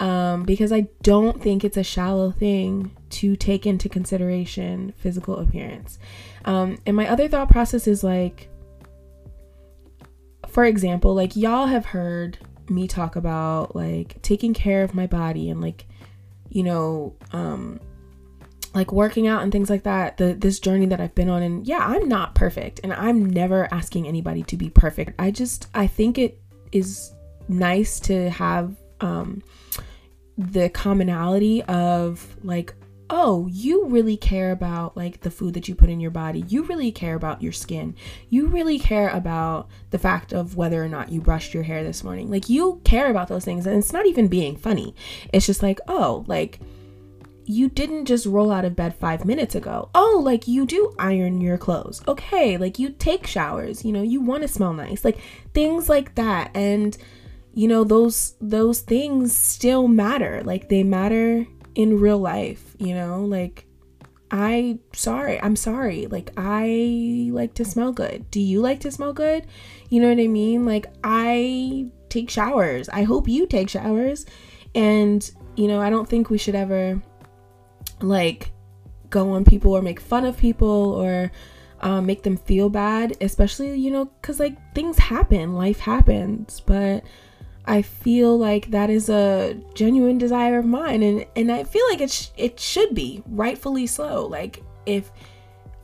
um, 0.00 0.42
because 0.42 0.72
I 0.72 0.88
don't 1.02 1.40
think 1.40 1.62
it's 1.62 1.76
a 1.76 1.85
shallow 1.85 2.33
thing 2.33 2.90
to 3.11 3.37
take 3.37 3.66
into 3.66 3.88
consideration 3.88 4.92
physical 4.98 5.38
appearance 5.38 5.98
um, 6.44 6.76
and 6.85 6.96
my 6.96 7.09
other 7.09 7.28
thought 7.28 7.48
process 7.48 7.87
is 7.87 8.05
like 8.05 8.50
for 10.52 10.64
example, 10.66 11.14
like 11.14 11.34
y'all 11.34 11.66
have 11.66 11.86
heard 11.86 12.38
me 12.68 12.86
talk 12.86 13.16
about 13.16 13.74
like 13.74 14.20
taking 14.22 14.52
care 14.54 14.82
of 14.82 14.94
my 14.94 15.06
body 15.06 15.50
and 15.50 15.60
like 15.60 15.86
you 16.48 16.62
know 16.62 17.14
um 17.32 17.80
like 18.74 18.92
working 18.92 19.26
out 19.26 19.42
and 19.42 19.50
things 19.50 19.68
like 19.68 19.82
that 19.82 20.16
the 20.16 20.34
this 20.34 20.60
journey 20.60 20.86
that 20.86 21.00
I've 21.00 21.14
been 21.14 21.30
on. 21.30 21.42
And 21.42 21.66
yeah 21.66 21.78
I'm 21.78 22.06
not 22.06 22.34
perfect 22.34 22.80
and 22.84 22.92
I'm 22.92 23.24
never 23.30 23.66
asking 23.72 24.06
anybody 24.06 24.42
to 24.44 24.56
be 24.56 24.68
perfect. 24.68 25.14
I 25.18 25.30
just 25.30 25.68
I 25.74 25.86
think 25.86 26.18
it 26.18 26.38
is 26.70 27.14
nice 27.48 27.98
to 28.00 28.28
have 28.30 28.76
um 29.00 29.42
the 30.36 30.68
commonality 30.68 31.62
of 31.64 32.36
like 32.44 32.74
oh, 33.14 33.46
you 33.48 33.85
really 33.85 34.16
care 34.16 34.53
about 34.53 34.96
like 34.96 35.20
the 35.20 35.31
food 35.31 35.53
that 35.53 35.68
you 35.68 35.75
put 35.75 35.90
in 35.90 36.01
your 36.01 36.11
body. 36.11 36.44
You 36.48 36.62
really 36.62 36.90
care 36.90 37.14
about 37.14 37.42
your 37.42 37.53
skin. 37.53 37.94
You 38.31 38.46
really 38.46 38.79
care 38.79 39.11
about 39.11 39.68
the 39.90 39.98
fact 39.98 40.33
of 40.33 40.57
whether 40.57 40.83
or 40.83 40.88
not 40.88 41.12
you 41.12 41.20
brushed 41.20 41.53
your 41.53 41.62
hair 41.62 41.85
this 41.85 42.03
morning. 42.03 42.31
Like 42.31 42.48
you 42.48 42.81
care 42.85 43.11
about 43.11 43.29
those 43.29 43.44
things 43.44 43.66
and 43.66 43.77
it's 43.77 43.92
not 43.92 44.07
even 44.07 44.29
being 44.29 44.57
funny. 44.57 44.94
It's 45.31 45.44
just 45.44 45.62
like, 45.62 45.79
oh, 45.88 46.25
like 46.27 46.59
you 47.44 47.68
didn't 47.68 48.07
just 48.07 48.25
roll 48.25 48.51
out 48.51 48.64
of 48.64 48.77
bed 48.77 48.94
5 48.94 49.27
minutes 49.27 49.55
ago. 49.55 49.90
Oh, 49.94 50.22
like 50.25 50.48
you 50.48 50.64
do 50.64 50.94
iron 50.98 51.42
your 51.42 51.59
clothes. 51.59 52.01
Okay, 52.09 52.57
like 52.57 52.79
you 52.79 52.88
take 52.88 53.27
showers, 53.27 53.85
you 53.85 53.92
know, 53.92 54.03
you 54.03 54.22
want 54.22 54.40
to 54.40 54.48
smell 54.48 54.72
nice. 54.72 55.05
Like 55.05 55.18
things 55.53 55.87
like 55.87 56.14
that 56.14 56.51
and 56.55 56.96
you 57.53 57.68
know 57.68 57.85
those 57.85 58.37
those 58.40 58.81
things 58.81 59.37
still 59.37 59.87
matter. 59.87 60.40
Like 60.42 60.70
they 60.70 60.83
matter 60.83 61.46
in 61.74 62.00
real 62.00 62.18
life, 62.18 62.76
you 62.78 62.94
know? 62.94 63.24
Like 63.24 63.66
I 64.30 64.78
sorry, 64.94 65.40
I'm 65.42 65.56
sorry. 65.56 66.06
Like 66.06 66.30
I 66.37 67.28
like 67.32 67.54
to 67.54 67.64
smell 67.64 67.92
good. 67.92 68.30
Do 68.30 68.40
you 68.40 68.61
like 68.61 68.80
to 68.80 68.90
smell 68.90 69.12
good? 69.12 69.46
You 69.90 70.00
know 70.00 70.08
what 70.08 70.18
I 70.18 70.26
mean? 70.26 70.64
Like 70.64 70.87
I 71.04 71.87
take 72.08 72.30
showers. 72.30 72.88
I 72.88 73.02
hope 73.02 73.28
you 73.28 73.46
take 73.46 73.68
showers. 73.68 74.24
And 74.74 75.30
you 75.54 75.68
know, 75.68 75.80
I 75.82 75.90
don't 75.90 76.08
think 76.08 76.30
we 76.30 76.38
should 76.38 76.54
ever 76.54 77.00
like 78.00 78.52
go 79.11 79.32
on 79.32 79.44
people 79.44 79.72
or 79.72 79.82
make 79.82 80.00
fun 80.00 80.24
of 80.24 80.38
people 80.38 80.94
or 80.94 81.30
um, 81.80 82.06
make 82.06 82.22
them 82.22 82.38
feel 82.38 82.70
bad, 82.70 83.16
especially, 83.20 83.78
you 83.78 83.90
know, 83.90 84.06
because 84.06 84.40
like 84.40 84.56
things 84.74 84.98
happen, 84.98 85.54
life 85.54 85.78
happens. 85.78 86.61
But 86.61 87.04
I 87.64 87.83
feel 87.83 88.37
like 88.37 88.70
that 88.70 88.90
is 88.90 89.09
a 89.09 89.55
genuine 89.75 90.18
desire 90.18 90.59
of 90.59 90.64
mine 90.64 91.03
and 91.03 91.27
and 91.37 91.53
I 91.53 91.64
feel 91.64 91.85
like 91.90 92.01
it 92.01 92.11
sh- 92.11 92.29
it 92.37 92.59
should 92.59 92.94
be 92.94 93.22
rightfully 93.27 93.87
so. 93.87 94.27
Like 94.27 94.62
if 94.85 95.12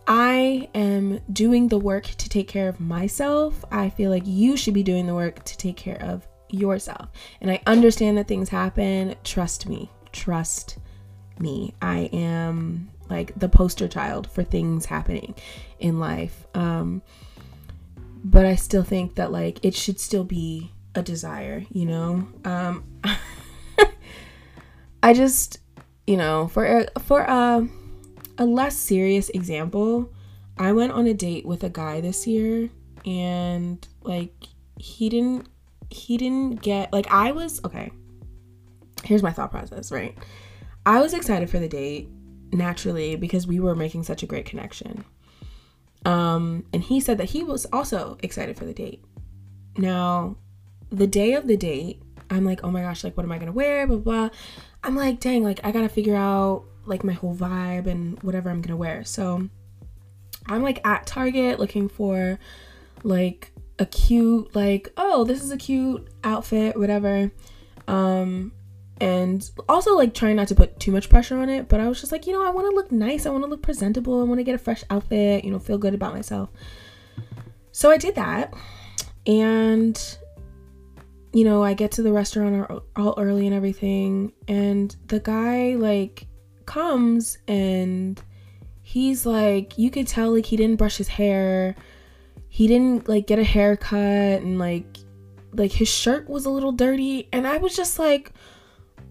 I 0.07 0.69
am 0.75 1.21
doing 1.33 1.69
the 1.69 1.79
work 1.79 2.05
to 2.05 2.29
take 2.29 2.49
care 2.49 2.69
of 2.69 2.81
myself 2.81 3.65
I 3.71 3.91
feel 3.91 4.11
like 4.11 4.25
you 4.27 4.57
should 4.57 4.75
be 4.75 4.83
doing 4.83 5.07
the 5.07 5.15
work 5.15 5.45
to 5.45 5.57
take 5.57 5.77
care 5.77 6.03
of 6.03 6.27
yourself. 6.51 7.11
And 7.41 7.51
I 7.51 7.61
understand 7.67 8.19
that 8.19 8.27
things 8.27 8.49
happen. 8.49 9.15
Trust 9.23 9.69
me. 9.69 9.91
Trust 10.13 10.79
me. 11.39 11.75
I 11.81 12.11
am 12.13 12.91
like 13.09 13.39
the 13.39 13.49
poster 13.49 13.87
child 13.87 14.29
for 14.31 14.43
things 14.43 14.87
happening 14.87 15.35
in 15.79 16.01
life. 16.01 16.47
Um 16.55 17.03
but 18.25 18.45
I 18.45 18.57
still 18.57 18.83
think 18.83 19.15
that 19.15 19.31
like 19.31 19.65
it 19.65 19.77
should 19.77 20.01
still 20.01 20.25
be 20.25 20.73
a 20.95 21.03
desire, 21.03 21.65
you 21.71 21.87
know. 21.87 22.29
Um, 22.45 22.85
I 25.03 25.13
just, 25.13 25.59
you 26.07 26.17
know, 26.17 26.49
for 26.49 26.87
for 27.01 27.21
a 27.23 27.69
a 28.39 28.45
less 28.45 28.77
serious 28.77 29.29
example, 29.31 30.13
I 30.59 30.73
went 30.73 30.93
on 30.93 31.07
a 31.07 31.15
date 31.15 31.47
with 31.47 31.65
a 31.65 31.69
guy 31.69 32.01
this 32.01 32.27
year, 32.27 32.71
and 33.05 33.87
like 34.03 34.35
he 34.79 35.09
didn't 35.09 35.49
he 35.91 36.17
didn't 36.17 36.63
get 36.63 36.93
like 36.93 37.07
I 37.11 37.33
was 37.33 37.61
okay. 37.65 37.91
Here's 39.05 39.23
my 39.23 39.33
thought 39.33 39.51
process, 39.51 39.93
right? 39.93 40.17
I 40.85 41.01
was 41.01 41.15
excited 41.15 41.49
for 41.49 41.59
the 41.59 41.69
date 41.69 42.09
naturally 42.53 43.17
because 43.17 43.47
we 43.47 43.61
were 43.61 43.77
making 43.77 44.03
such 44.05 44.23
a 44.23 44.27
great 44.27 44.47
connection. 44.47 45.05
Um, 46.05 46.65
and 46.73 46.83
he 46.83 47.01
said 47.01 47.19
that 47.19 47.31
he 47.31 47.45
was 47.45 47.67
also 47.67 48.17
excited 48.23 48.57
for 48.57 48.65
the 48.65 48.73
date. 48.73 49.05
Now, 49.77 50.37
the 50.91 51.07
day 51.07 51.35
of 51.35 51.47
the 51.47 51.57
date, 51.57 52.03
I'm 52.31 52.45
like, 52.45 52.65
oh 52.65 52.71
my 52.71 52.83
gosh, 52.83 53.05
like, 53.05 53.17
what 53.17 53.25
am 53.25 53.33
I 53.33 53.39
gonna 53.39 53.53
wear? 53.53 53.87
Blah, 53.87 53.97
blah. 53.99 54.29
I'm 54.83 54.97
like, 54.97 55.21
dang, 55.21 55.43
like, 55.43 55.61
I 55.65 55.73
gotta 55.73 55.89
figure 55.89 56.17
out 56.17 56.65
like 56.87 57.05
my 57.05 57.13
whole 57.13 57.35
vibe 57.35 57.87
and 57.87 58.23
whatever 58.23 58.51
I'm 58.51 58.61
gonna 58.61 58.77
wear. 58.77 59.05
So 59.05 59.49
I'm 60.47 60.63
like 60.63 60.85
at 60.87 61.07
Target 61.07 61.59
looking 61.59 61.89
for 61.89 62.39
like 63.03 63.53
a 63.79 63.87
cute, 63.87 64.55
like, 64.55 64.93
oh, 64.97 65.25
this 65.25 65.43
is 65.43 65.51
a 65.51 65.57
cute 65.57 66.09
outfit, 66.25 66.77
whatever. 66.79 67.31
Um, 67.87 68.53
and 69.01 69.51
also 69.69 69.97
like 69.97 70.13
trying 70.15 70.37
not 70.37 70.49
to 70.49 70.55
put 70.55 70.79
too 70.81 70.91
much 70.91 71.09
pressure 71.09 71.39
on 71.39 71.49
it 71.49 71.69
but 71.69 71.81
i 71.81 71.89
was 71.89 72.01
just 72.01 72.11
like 72.11 72.27
you 72.27 72.33
know 72.33 72.45
i 72.45 72.51
want 72.51 72.69
to 72.69 72.75
look 72.75 72.91
nice 72.91 73.27
i 73.27 73.31
want 73.31 73.45
to 73.45 73.51
look 73.51 73.63
presentable 73.63 74.21
i 74.21 74.25
want 74.25 74.39
to 74.39 74.45
get 74.45 74.55
a 74.55 74.59
fresh 74.59 74.83
outfit 74.91 75.45
you 75.45 75.51
know 75.51 75.59
feel 75.59 75.79
good 75.79 75.95
about 75.95 76.13
myself 76.13 76.51
so 77.71 77.91
i 77.91 77.97
did 77.97 78.15
that 78.15 78.53
and 79.27 80.19
you 81.33 81.45
know 81.45 81.63
i 81.63 81.75
get 81.75 81.91
to 81.93 82.03
the 82.03 82.13
restaurant 82.13 82.83
all 82.97 83.15
early 83.19 83.47
and 83.47 83.55
everything 83.55 84.33
and 84.49 84.97
the 85.09 85.21
guy 85.21 85.75
like 85.75 86.27
comes 86.69 87.39
and 87.49 88.23
he's 88.89 89.27
like 89.27 89.77
you 89.77 89.91
could 89.91 90.07
tell 90.07 90.35
like 90.35 90.47
he 90.47 90.57
didn't 90.57 90.77
brush 90.77 90.97
his 90.97 91.09
hair. 91.09 91.75
He 92.49 92.67
didn't 92.67 93.07
like 93.07 93.27
get 93.27 93.39
a 93.39 93.45
haircut 93.45 94.41
and 94.43 94.59
like 94.59 94.99
like 95.53 95.73
his 95.73 95.89
shirt 95.89 96.27
was 96.29 96.47
a 96.47 96.51
little 96.51 96.73
dirty. 96.73 97.29
And 97.33 97.47
i 97.47 97.59
was 97.59 97.77
just 97.77 97.99
like 97.99 98.33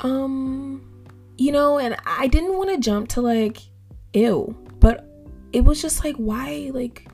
um, 0.01 0.81
you 1.37 1.51
know, 1.51 1.79
and 1.79 1.95
I 2.05 2.27
didn't 2.27 2.57
want 2.57 2.69
to 2.69 2.77
jump 2.77 3.09
to 3.09 3.21
like, 3.21 3.59
ew, 4.13 4.55
but 4.79 5.07
it 5.53 5.61
was 5.61 5.81
just 5.81 6.03
like, 6.03 6.15
why, 6.17 6.69
like, 6.71 7.07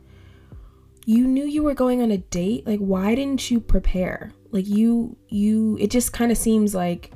you 1.05 1.25
knew 1.25 1.45
you 1.45 1.63
were 1.63 1.73
going 1.73 2.01
on 2.01 2.11
a 2.11 2.17
date, 2.17 2.67
like, 2.67 2.81
why 2.81 3.15
didn't 3.15 3.49
you 3.49 3.61
prepare? 3.61 4.33
Like, 4.53 4.67
you, 4.67 5.17
you, 5.27 5.77
it 5.81 5.91
just 5.91 6.13
kind 6.13 6.31
of 6.31 6.37
seems 6.37 6.73
like 6.73 7.13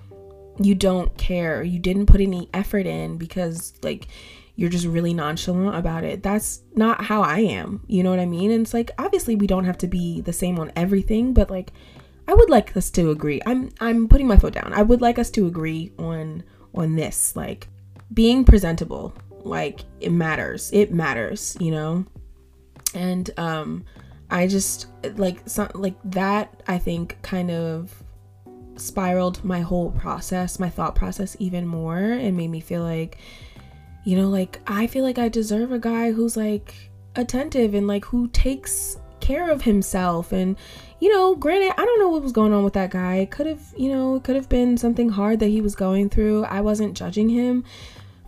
you 0.60 0.76
don't 0.76 1.18
care, 1.18 1.64
you 1.64 1.80
didn't 1.80 2.08
put 2.08 2.20
any 2.20 2.50
effort 2.54 2.86
in 2.86 3.18
because, 3.18 3.74
like, 3.82 4.08
you're 4.58 4.72
just 4.72 4.88
really 4.88 5.14
nonchalant 5.14 5.76
about 5.76 6.04
it. 6.04 6.24
That's 6.24 6.64
not 6.76 7.06
how 7.06 7.22
I 7.22 7.40
am. 7.40 7.84
You 7.88 8.04
know 8.04 8.10
what 8.10 8.20
I 8.20 8.26
mean? 8.26 8.52
And 8.52 8.64
it's 8.64 8.74
like 8.74 8.90
obviously 8.98 9.36
we 9.36 9.48
don't 9.48 9.66
have 9.66 9.78
to 9.78 9.88
be 9.88 10.20
the 10.20 10.34
same 10.34 10.60
on 10.60 10.72
everything, 10.76 11.32
but 11.32 11.50
like 11.52 11.72
I 12.28 12.34
would 12.34 12.50
like 12.50 12.76
us 12.76 12.90
to 12.92 13.12
agree. 13.12 13.40
I'm 13.46 13.70
I'm 13.80 14.08
putting 14.08 14.28
my 14.28 14.38
foot 14.38 14.56
down. 14.56 14.74
I 14.74 14.82
would 14.82 15.00
like 15.00 15.20
us 15.20 15.30
to 15.32 15.46
agree 15.46 15.94
on 16.00 16.44
on 16.74 16.96
this 16.96 17.36
like 17.36 17.68
being 18.14 18.44
presentable. 18.44 19.14
Like 19.44 19.82
it 20.00 20.12
matters. 20.12 20.72
It 20.74 20.92
matters, 20.92 21.56
you 21.60 21.70
know? 21.70 22.06
And 22.96 23.30
um 23.38 23.86
I 24.30 24.48
just 24.48 24.88
like 25.16 25.42
some 25.46 25.70
like 25.74 25.96
that 26.06 26.62
I 26.68 26.78
think 26.78 27.18
kind 27.22 27.52
of 27.52 28.04
spiraled 28.76 29.44
my 29.44 29.62
whole 29.62 29.92
process, 29.92 30.60
my 30.60 30.70
thought 30.70 30.96
process 30.96 31.36
even 31.40 31.66
more 31.66 31.98
and 31.98 32.38
made 32.38 32.50
me 32.50 32.60
feel 32.60 32.84
like 32.84 33.18
you 34.04 34.16
know, 34.16 34.30
like 34.30 34.62
I 34.68 34.88
feel 34.88 35.04
like 35.04 35.18
I 35.18 35.28
deserve 35.28 35.74
a 35.74 35.80
guy 35.80 36.14
who's 36.14 36.38
like 36.38 36.74
attentive 37.18 37.74
and 37.74 37.88
like 37.88 38.06
who 38.06 38.30
takes 38.30 38.98
care 39.20 39.50
of 39.50 39.62
himself. 39.62 40.32
And 40.32 40.56
you 41.00 41.14
know 41.14 41.36
granted 41.36 41.72
i 41.78 41.86
don't 41.86 42.00
know 42.00 42.10
what 42.10 42.24
was 42.24 42.32
going 42.32 42.54
on 42.54 42.64
with 42.64 42.74
that 42.74 42.90
guy. 42.92 43.28
Could 43.30 43.46
have 43.48 43.62
you 43.78 43.90
know 43.90 44.16
it 44.16 44.24
could 44.24 44.36
have 44.36 44.50
been 44.50 44.78
something 44.78 45.10
hard 45.10 45.40
that 45.40 45.48
he 45.48 45.62
was 45.62 45.76
going 45.76 46.10
through. 46.10 46.46
I 46.46 46.62
wasn't 46.62 46.96
judging 46.96 47.30
him. 47.30 47.64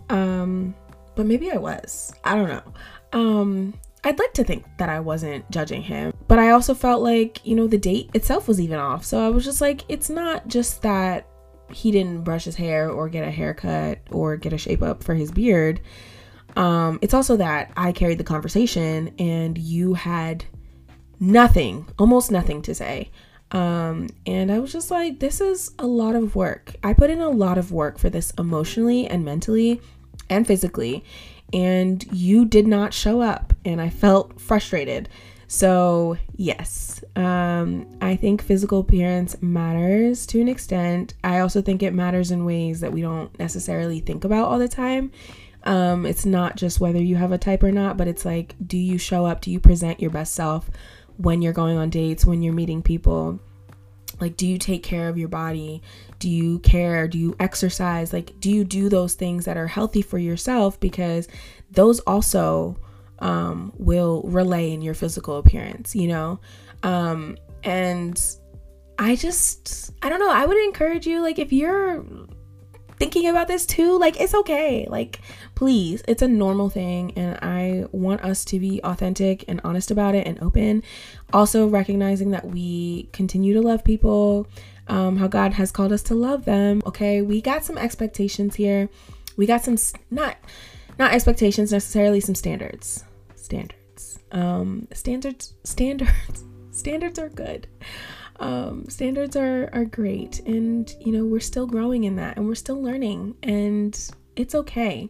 Um 0.08 0.74
but 1.16 1.26
maybe 1.26 1.50
i 1.50 1.56
was. 1.56 2.12
I 2.24 2.34
don't 2.34 2.48
know. 2.48 2.72
Um 3.12 3.74
i'd 4.04 4.18
like 4.18 4.32
to 4.32 4.44
think 4.44 4.64
that 4.78 4.88
i 4.88 4.98
wasn't 5.00 5.48
judging 5.50 5.82
him 5.82 6.12
but 6.28 6.38
i 6.38 6.50
also 6.50 6.74
felt 6.74 7.02
like 7.02 7.44
you 7.44 7.54
know 7.54 7.66
the 7.66 7.78
date 7.78 8.10
itself 8.14 8.48
was 8.48 8.60
even 8.60 8.78
off 8.78 9.04
so 9.04 9.24
i 9.24 9.28
was 9.28 9.44
just 9.44 9.60
like 9.60 9.84
it's 9.88 10.10
not 10.10 10.46
just 10.48 10.82
that 10.82 11.26
he 11.72 11.90
didn't 11.90 12.22
brush 12.22 12.44
his 12.44 12.56
hair 12.56 12.90
or 12.90 13.08
get 13.08 13.26
a 13.26 13.30
haircut 13.30 13.98
or 14.10 14.36
get 14.36 14.52
a 14.52 14.58
shape 14.58 14.82
up 14.82 15.04
for 15.04 15.14
his 15.14 15.30
beard 15.30 15.80
um 16.56 16.98
it's 17.00 17.14
also 17.14 17.36
that 17.36 17.70
i 17.76 17.92
carried 17.92 18.18
the 18.18 18.24
conversation 18.24 19.14
and 19.18 19.56
you 19.56 19.94
had 19.94 20.44
nothing, 21.20 21.86
almost 21.98 22.32
nothing 22.32 22.62
to 22.62 22.74
say. 22.74 23.10
Um, 23.52 24.08
and 24.26 24.50
I 24.50 24.58
was 24.58 24.72
just 24.72 24.90
like, 24.90 25.20
this 25.20 25.40
is 25.40 25.72
a 25.78 25.86
lot 25.86 26.16
of 26.16 26.34
work. 26.34 26.74
I 26.82 26.94
put 26.94 27.10
in 27.10 27.20
a 27.20 27.28
lot 27.28 27.58
of 27.58 27.72
work 27.72 27.98
for 27.98 28.08
this 28.08 28.32
emotionally 28.38 29.06
and 29.06 29.24
mentally 29.24 29.80
and 30.30 30.46
physically, 30.46 31.04
and 31.52 32.04
you 32.12 32.44
did 32.44 32.66
not 32.66 32.94
show 32.94 33.20
up, 33.20 33.52
and 33.64 33.80
I 33.80 33.90
felt 33.90 34.40
frustrated. 34.40 35.08
So, 35.48 36.16
yes, 36.36 37.02
um, 37.16 37.86
I 38.00 38.14
think 38.14 38.40
physical 38.40 38.80
appearance 38.80 39.40
matters 39.42 40.24
to 40.26 40.40
an 40.40 40.48
extent. 40.48 41.14
I 41.24 41.40
also 41.40 41.60
think 41.60 41.82
it 41.82 41.92
matters 41.92 42.30
in 42.30 42.44
ways 42.44 42.80
that 42.80 42.92
we 42.92 43.02
don't 43.02 43.36
necessarily 43.38 43.98
think 44.00 44.24
about 44.24 44.48
all 44.48 44.58
the 44.58 44.68
time. 44.68 45.10
Um, 45.64 46.06
it's 46.06 46.24
not 46.24 46.56
just 46.56 46.80
whether 46.80 47.02
you 47.02 47.16
have 47.16 47.32
a 47.32 47.38
type 47.38 47.62
or 47.62 47.72
not, 47.72 47.96
but 47.96 48.06
it's 48.06 48.24
like, 48.24 48.54
do 48.64 48.78
you 48.78 48.96
show 48.96 49.26
up? 49.26 49.40
Do 49.40 49.50
you 49.50 49.58
present 49.58 50.00
your 50.00 50.10
best 50.10 50.34
self? 50.34 50.70
when 51.20 51.42
you're 51.42 51.52
going 51.52 51.76
on 51.76 51.90
dates, 51.90 52.24
when 52.24 52.42
you're 52.42 52.54
meeting 52.54 52.82
people. 52.82 53.38
Like, 54.20 54.36
do 54.36 54.46
you 54.46 54.58
take 54.58 54.82
care 54.82 55.08
of 55.08 55.18
your 55.18 55.28
body? 55.28 55.82
Do 56.18 56.28
you 56.28 56.58
care? 56.60 57.08
Do 57.08 57.18
you 57.18 57.36
exercise? 57.40 58.12
Like, 58.12 58.38
do 58.40 58.50
you 58.50 58.64
do 58.64 58.88
those 58.88 59.14
things 59.14 59.44
that 59.46 59.56
are 59.56 59.66
healthy 59.66 60.02
for 60.02 60.18
yourself? 60.18 60.78
Because 60.80 61.28
those 61.70 62.00
also 62.00 62.76
um, 63.20 63.72
will 63.76 64.22
relay 64.24 64.72
in 64.72 64.82
your 64.82 64.94
physical 64.94 65.38
appearance, 65.38 65.94
you 65.94 66.08
know? 66.08 66.40
Um, 66.82 67.36
and 67.62 68.20
I 68.98 69.16
just, 69.16 69.92
I 70.02 70.08
don't 70.08 70.20
know, 70.20 70.30
I 70.30 70.46
would 70.46 70.56
encourage 70.58 71.06
you, 71.06 71.22
like, 71.22 71.38
if 71.38 71.52
you're 71.52 72.04
thinking 73.00 73.26
about 73.26 73.48
this 73.48 73.64
too, 73.64 73.98
like 73.98 74.20
it's 74.20 74.34
okay. 74.34 74.86
Like 74.88 75.20
please, 75.54 76.02
it's 76.06 76.20
a 76.20 76.28
normal 76.28 76.68
thing 76.68 77.12
and 77.16 77.38
I 77.42 77.86
want 77.92 78.20
us 78.22 78.44
to 78.44 78.60
be 78.60 78.80
authentic 78.84 79.42
and 79.48 79.58
honest 79.64 79.90
about 79.90 80.14
it 80.14 80.26
and 80.26 80.40
open. 80.42 80.82
Also 81.32 81.66
recognizing 81.66 82.30
that 82.32 82.46
we 82.46 83.08
continue 83.12 83.54
to 83.54 83.62
love 83.62 83.82
people, 83.82 84.46
um, 84.86 85.16
how 85.16 85.28
God 85.28 85.54
has 85.54 85.72
called 85.72 85.92
us 85.92 86.02
to 86.04 86.14
love 86.14 86.44
them. 86.44 86.82
Okay, 86.84 87.22
we 87.22 87.40
got 87.40 87.64
some 87.64 87.78
expectations 87.78 88.54
here. 88.56 88.90
We 89.36 89.46
got 89.46 89.64
some 89.64 89.78
not 90.10 90.36
not 90.98 91.14
expectations 91.14 91.72
necessarily, 91.72 92.20
some 92.20 92.34
standards. 92.34 93.04
Standards. 93.34 94.18
Um 94.30 94.88
standards 94.92 95.54
standards 95.64 96.44
standards 96.70 97.18
are 97.18 97.30
good 97.30 97.66
um, 98.40 98.88
standards 98.88 99.36
are 99.36 99.70
are 99.72 99.84
great 99.84 100.40
and 100.40 100.94
you 101.00 101.12
know 101.12 101.24
we're 101.24 101.40
still 101.40 101.66
growing 101.66 102.04
in 102.04 102.16
that 102.16 102.36
and 102.36 102.46
we're 102.46 102.54
still 102.54 102.82
learning 102.82 103.36
and 103.42 104.10
it's 104.36 104.54
okay. 104.54 105.08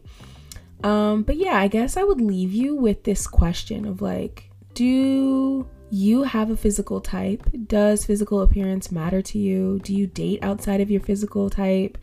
Um, 0.83 1.21
but 1.21 1.35
yeah 1.37 1.59
i 1.59 1.67
guess 1.67 1.95
i 1.95 2.03
would 2.03 2.19
leave 2.19 2.51
you 2.51 2.75
with 2.75 3.03
this 3.03 3.27
question 3.27 3.85
of 3.85 4.01
like 4.01 4.49
do 4.73 5.67
you 5.91 6.23
have 6.23 6.49
a 6.49 6.55
physical 6.55 7.01
type? 7.01 7.43
Does 7.67 8.05
physical 8.05 8.41
appearance 8.41 8.91
matter 8.91 9.21
to 9.21 9.37
you? 9.37 9.79
Do 9.83 9.93
you 9.93 10.07
date 10.07 10.39
outside 10.41 10.79
of 10.79 10.89
your 10.89 11.01
physical 11.01 11.49
type? 11.49 11.97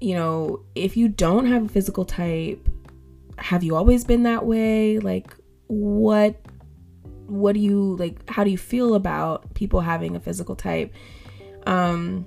You 0.00 0.14
know 0.16 0.64
if 0.74 0.96
you 0.96 1.08
don't 1.08 1.46
have 1.46 1.66
a 1.66 1.68
physical 1.68 2.04
type 2.04 2.68
have 3.38 3.62
you 3.62 3.76
always 3.76 4.04
been 4.04 4.22
that 4.24 4.46
way? 4.46 4.98
Like 4.98 5.34
what 5.68 6.36
what 7.26 7.54
do 7.54 7.60
you 7.60 7.96
like 7.96 8.28
how 8.28 8.44
do 8.44 8.50
you 8.50 8.58
feel 8.58 8.94
about 8.94 9.52
people 9.54 9.80
having 9.80 10.16
a 10.16 10.20
physical 10.20 10.56
type? 10.56 10.92
Um 11.66 12.26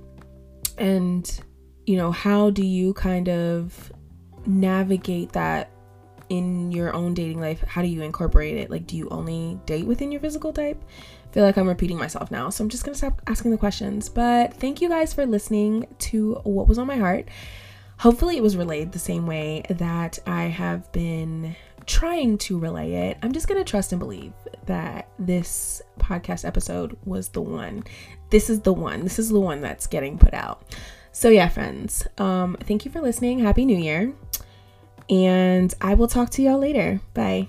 and 0.78 1.40
you 1.86 1.98
know 1.98 2.12
how 2.12 2.50
do 2.50 2.66
you 2.66 2.94
kind 2.94 3.30
of 3.30 3.92
navigate 4.46 5.34
that 5.34 5.72
in 6.30 6.72
your 6.72 6.94
own 6.94 7.14
dating 7.14 7.40
life? 7.40 7.64
How 7.68 7.82
do 7.82 7.88
you 7.88 8.02
incorporate 8.02 8.58
it? 8.58 8.70
Like 8.70 8.86
do 8.86 8.96
you 8.96 9.10
only 9.10 9.60
date 9.66 9.86
within 9.86 10.12
your 10.12 10.22
physical 10.22 10.54
type? 10.54 10.84
I 11.30 11.32
feel 11.32 11.44
like 11.44 11.58
i'm 11.58 11.68
repeating 11.68 11.98
myself 11.98 12.32
now 12.32 12.50
so 12.50 12.64
i'm 12.64 12.70
just 12.70 12.84
gonna 12.84 12.98
stop 12.98 13.22
asking 13.28 13.52
the 13.52 13.58
questions. 13.58 14.10
But 14.10 14.54
thank 14.56 14.82
you 14.82 14.90
guys 14.90 15.14
for 15.14 15.26
listening 15.26 15.88
to 16.00 16.36
what 16.44 16.68
was 16.68 16.78
on 16.78 16.88
my 16.88 16.98
heart. 16.98 17.28
Hopefully 18.00 18.38
it 18.38 18.44
was 18.44 18.56
relayed 18.56 18.94
the 18.94 19.00
same 19.00 19.28
way 19.28 19.64
that 19.70 20.20
i 20.26 20.44
have 20.44 20.90
been 20.92 21.56
trying 21.90 22.38
to 22.38 22.60
relay 22.60 23.10
it, 23.10 23.18
I'm 23.24 23.32
just 23.34 23.48
going 23.48 23.60
to 23.60 23.70
trust 23.70 23.92
and 23.92 24.00
believe 24.00 24.32
that 24.68 25.10
this 25.18 25.82
podcast 26.00 26.46
episode 26.46 26.96
was 27.04 27.30
the 27.30 27.42
one. 27.42 27.84
This 28.30 28.50
is 28.50 28.62
the 28.62 28.72
one. 28.72 29.02
This 29.02 29.18
is 29.18 29.30
the 29.30 29.40
one 29.40 29.60
that's 29.60 29.88
getting 29.88 30.18
put 30.18 30.36
out. 30.36 30.64
So, 31.12 31.30
yeah, 31.30 31.50
friends, 31.50 32.08
um, 32.20 32.56
thank 32.62 32.86
you 32.86 32.92
for 32.92 33.02
listening. 33.02 33.40
Happy 33.40 33.66
New 33.66 33.78
Year. 33.78 34.14
And 35.10 35.74
I 35.82 35.96
will 35.96 36.08
talk 36.08 36.30
to 36.32 36.44
y'all 36.44 36.60
later. 36.60 37.02
Bye. 37.16 37.48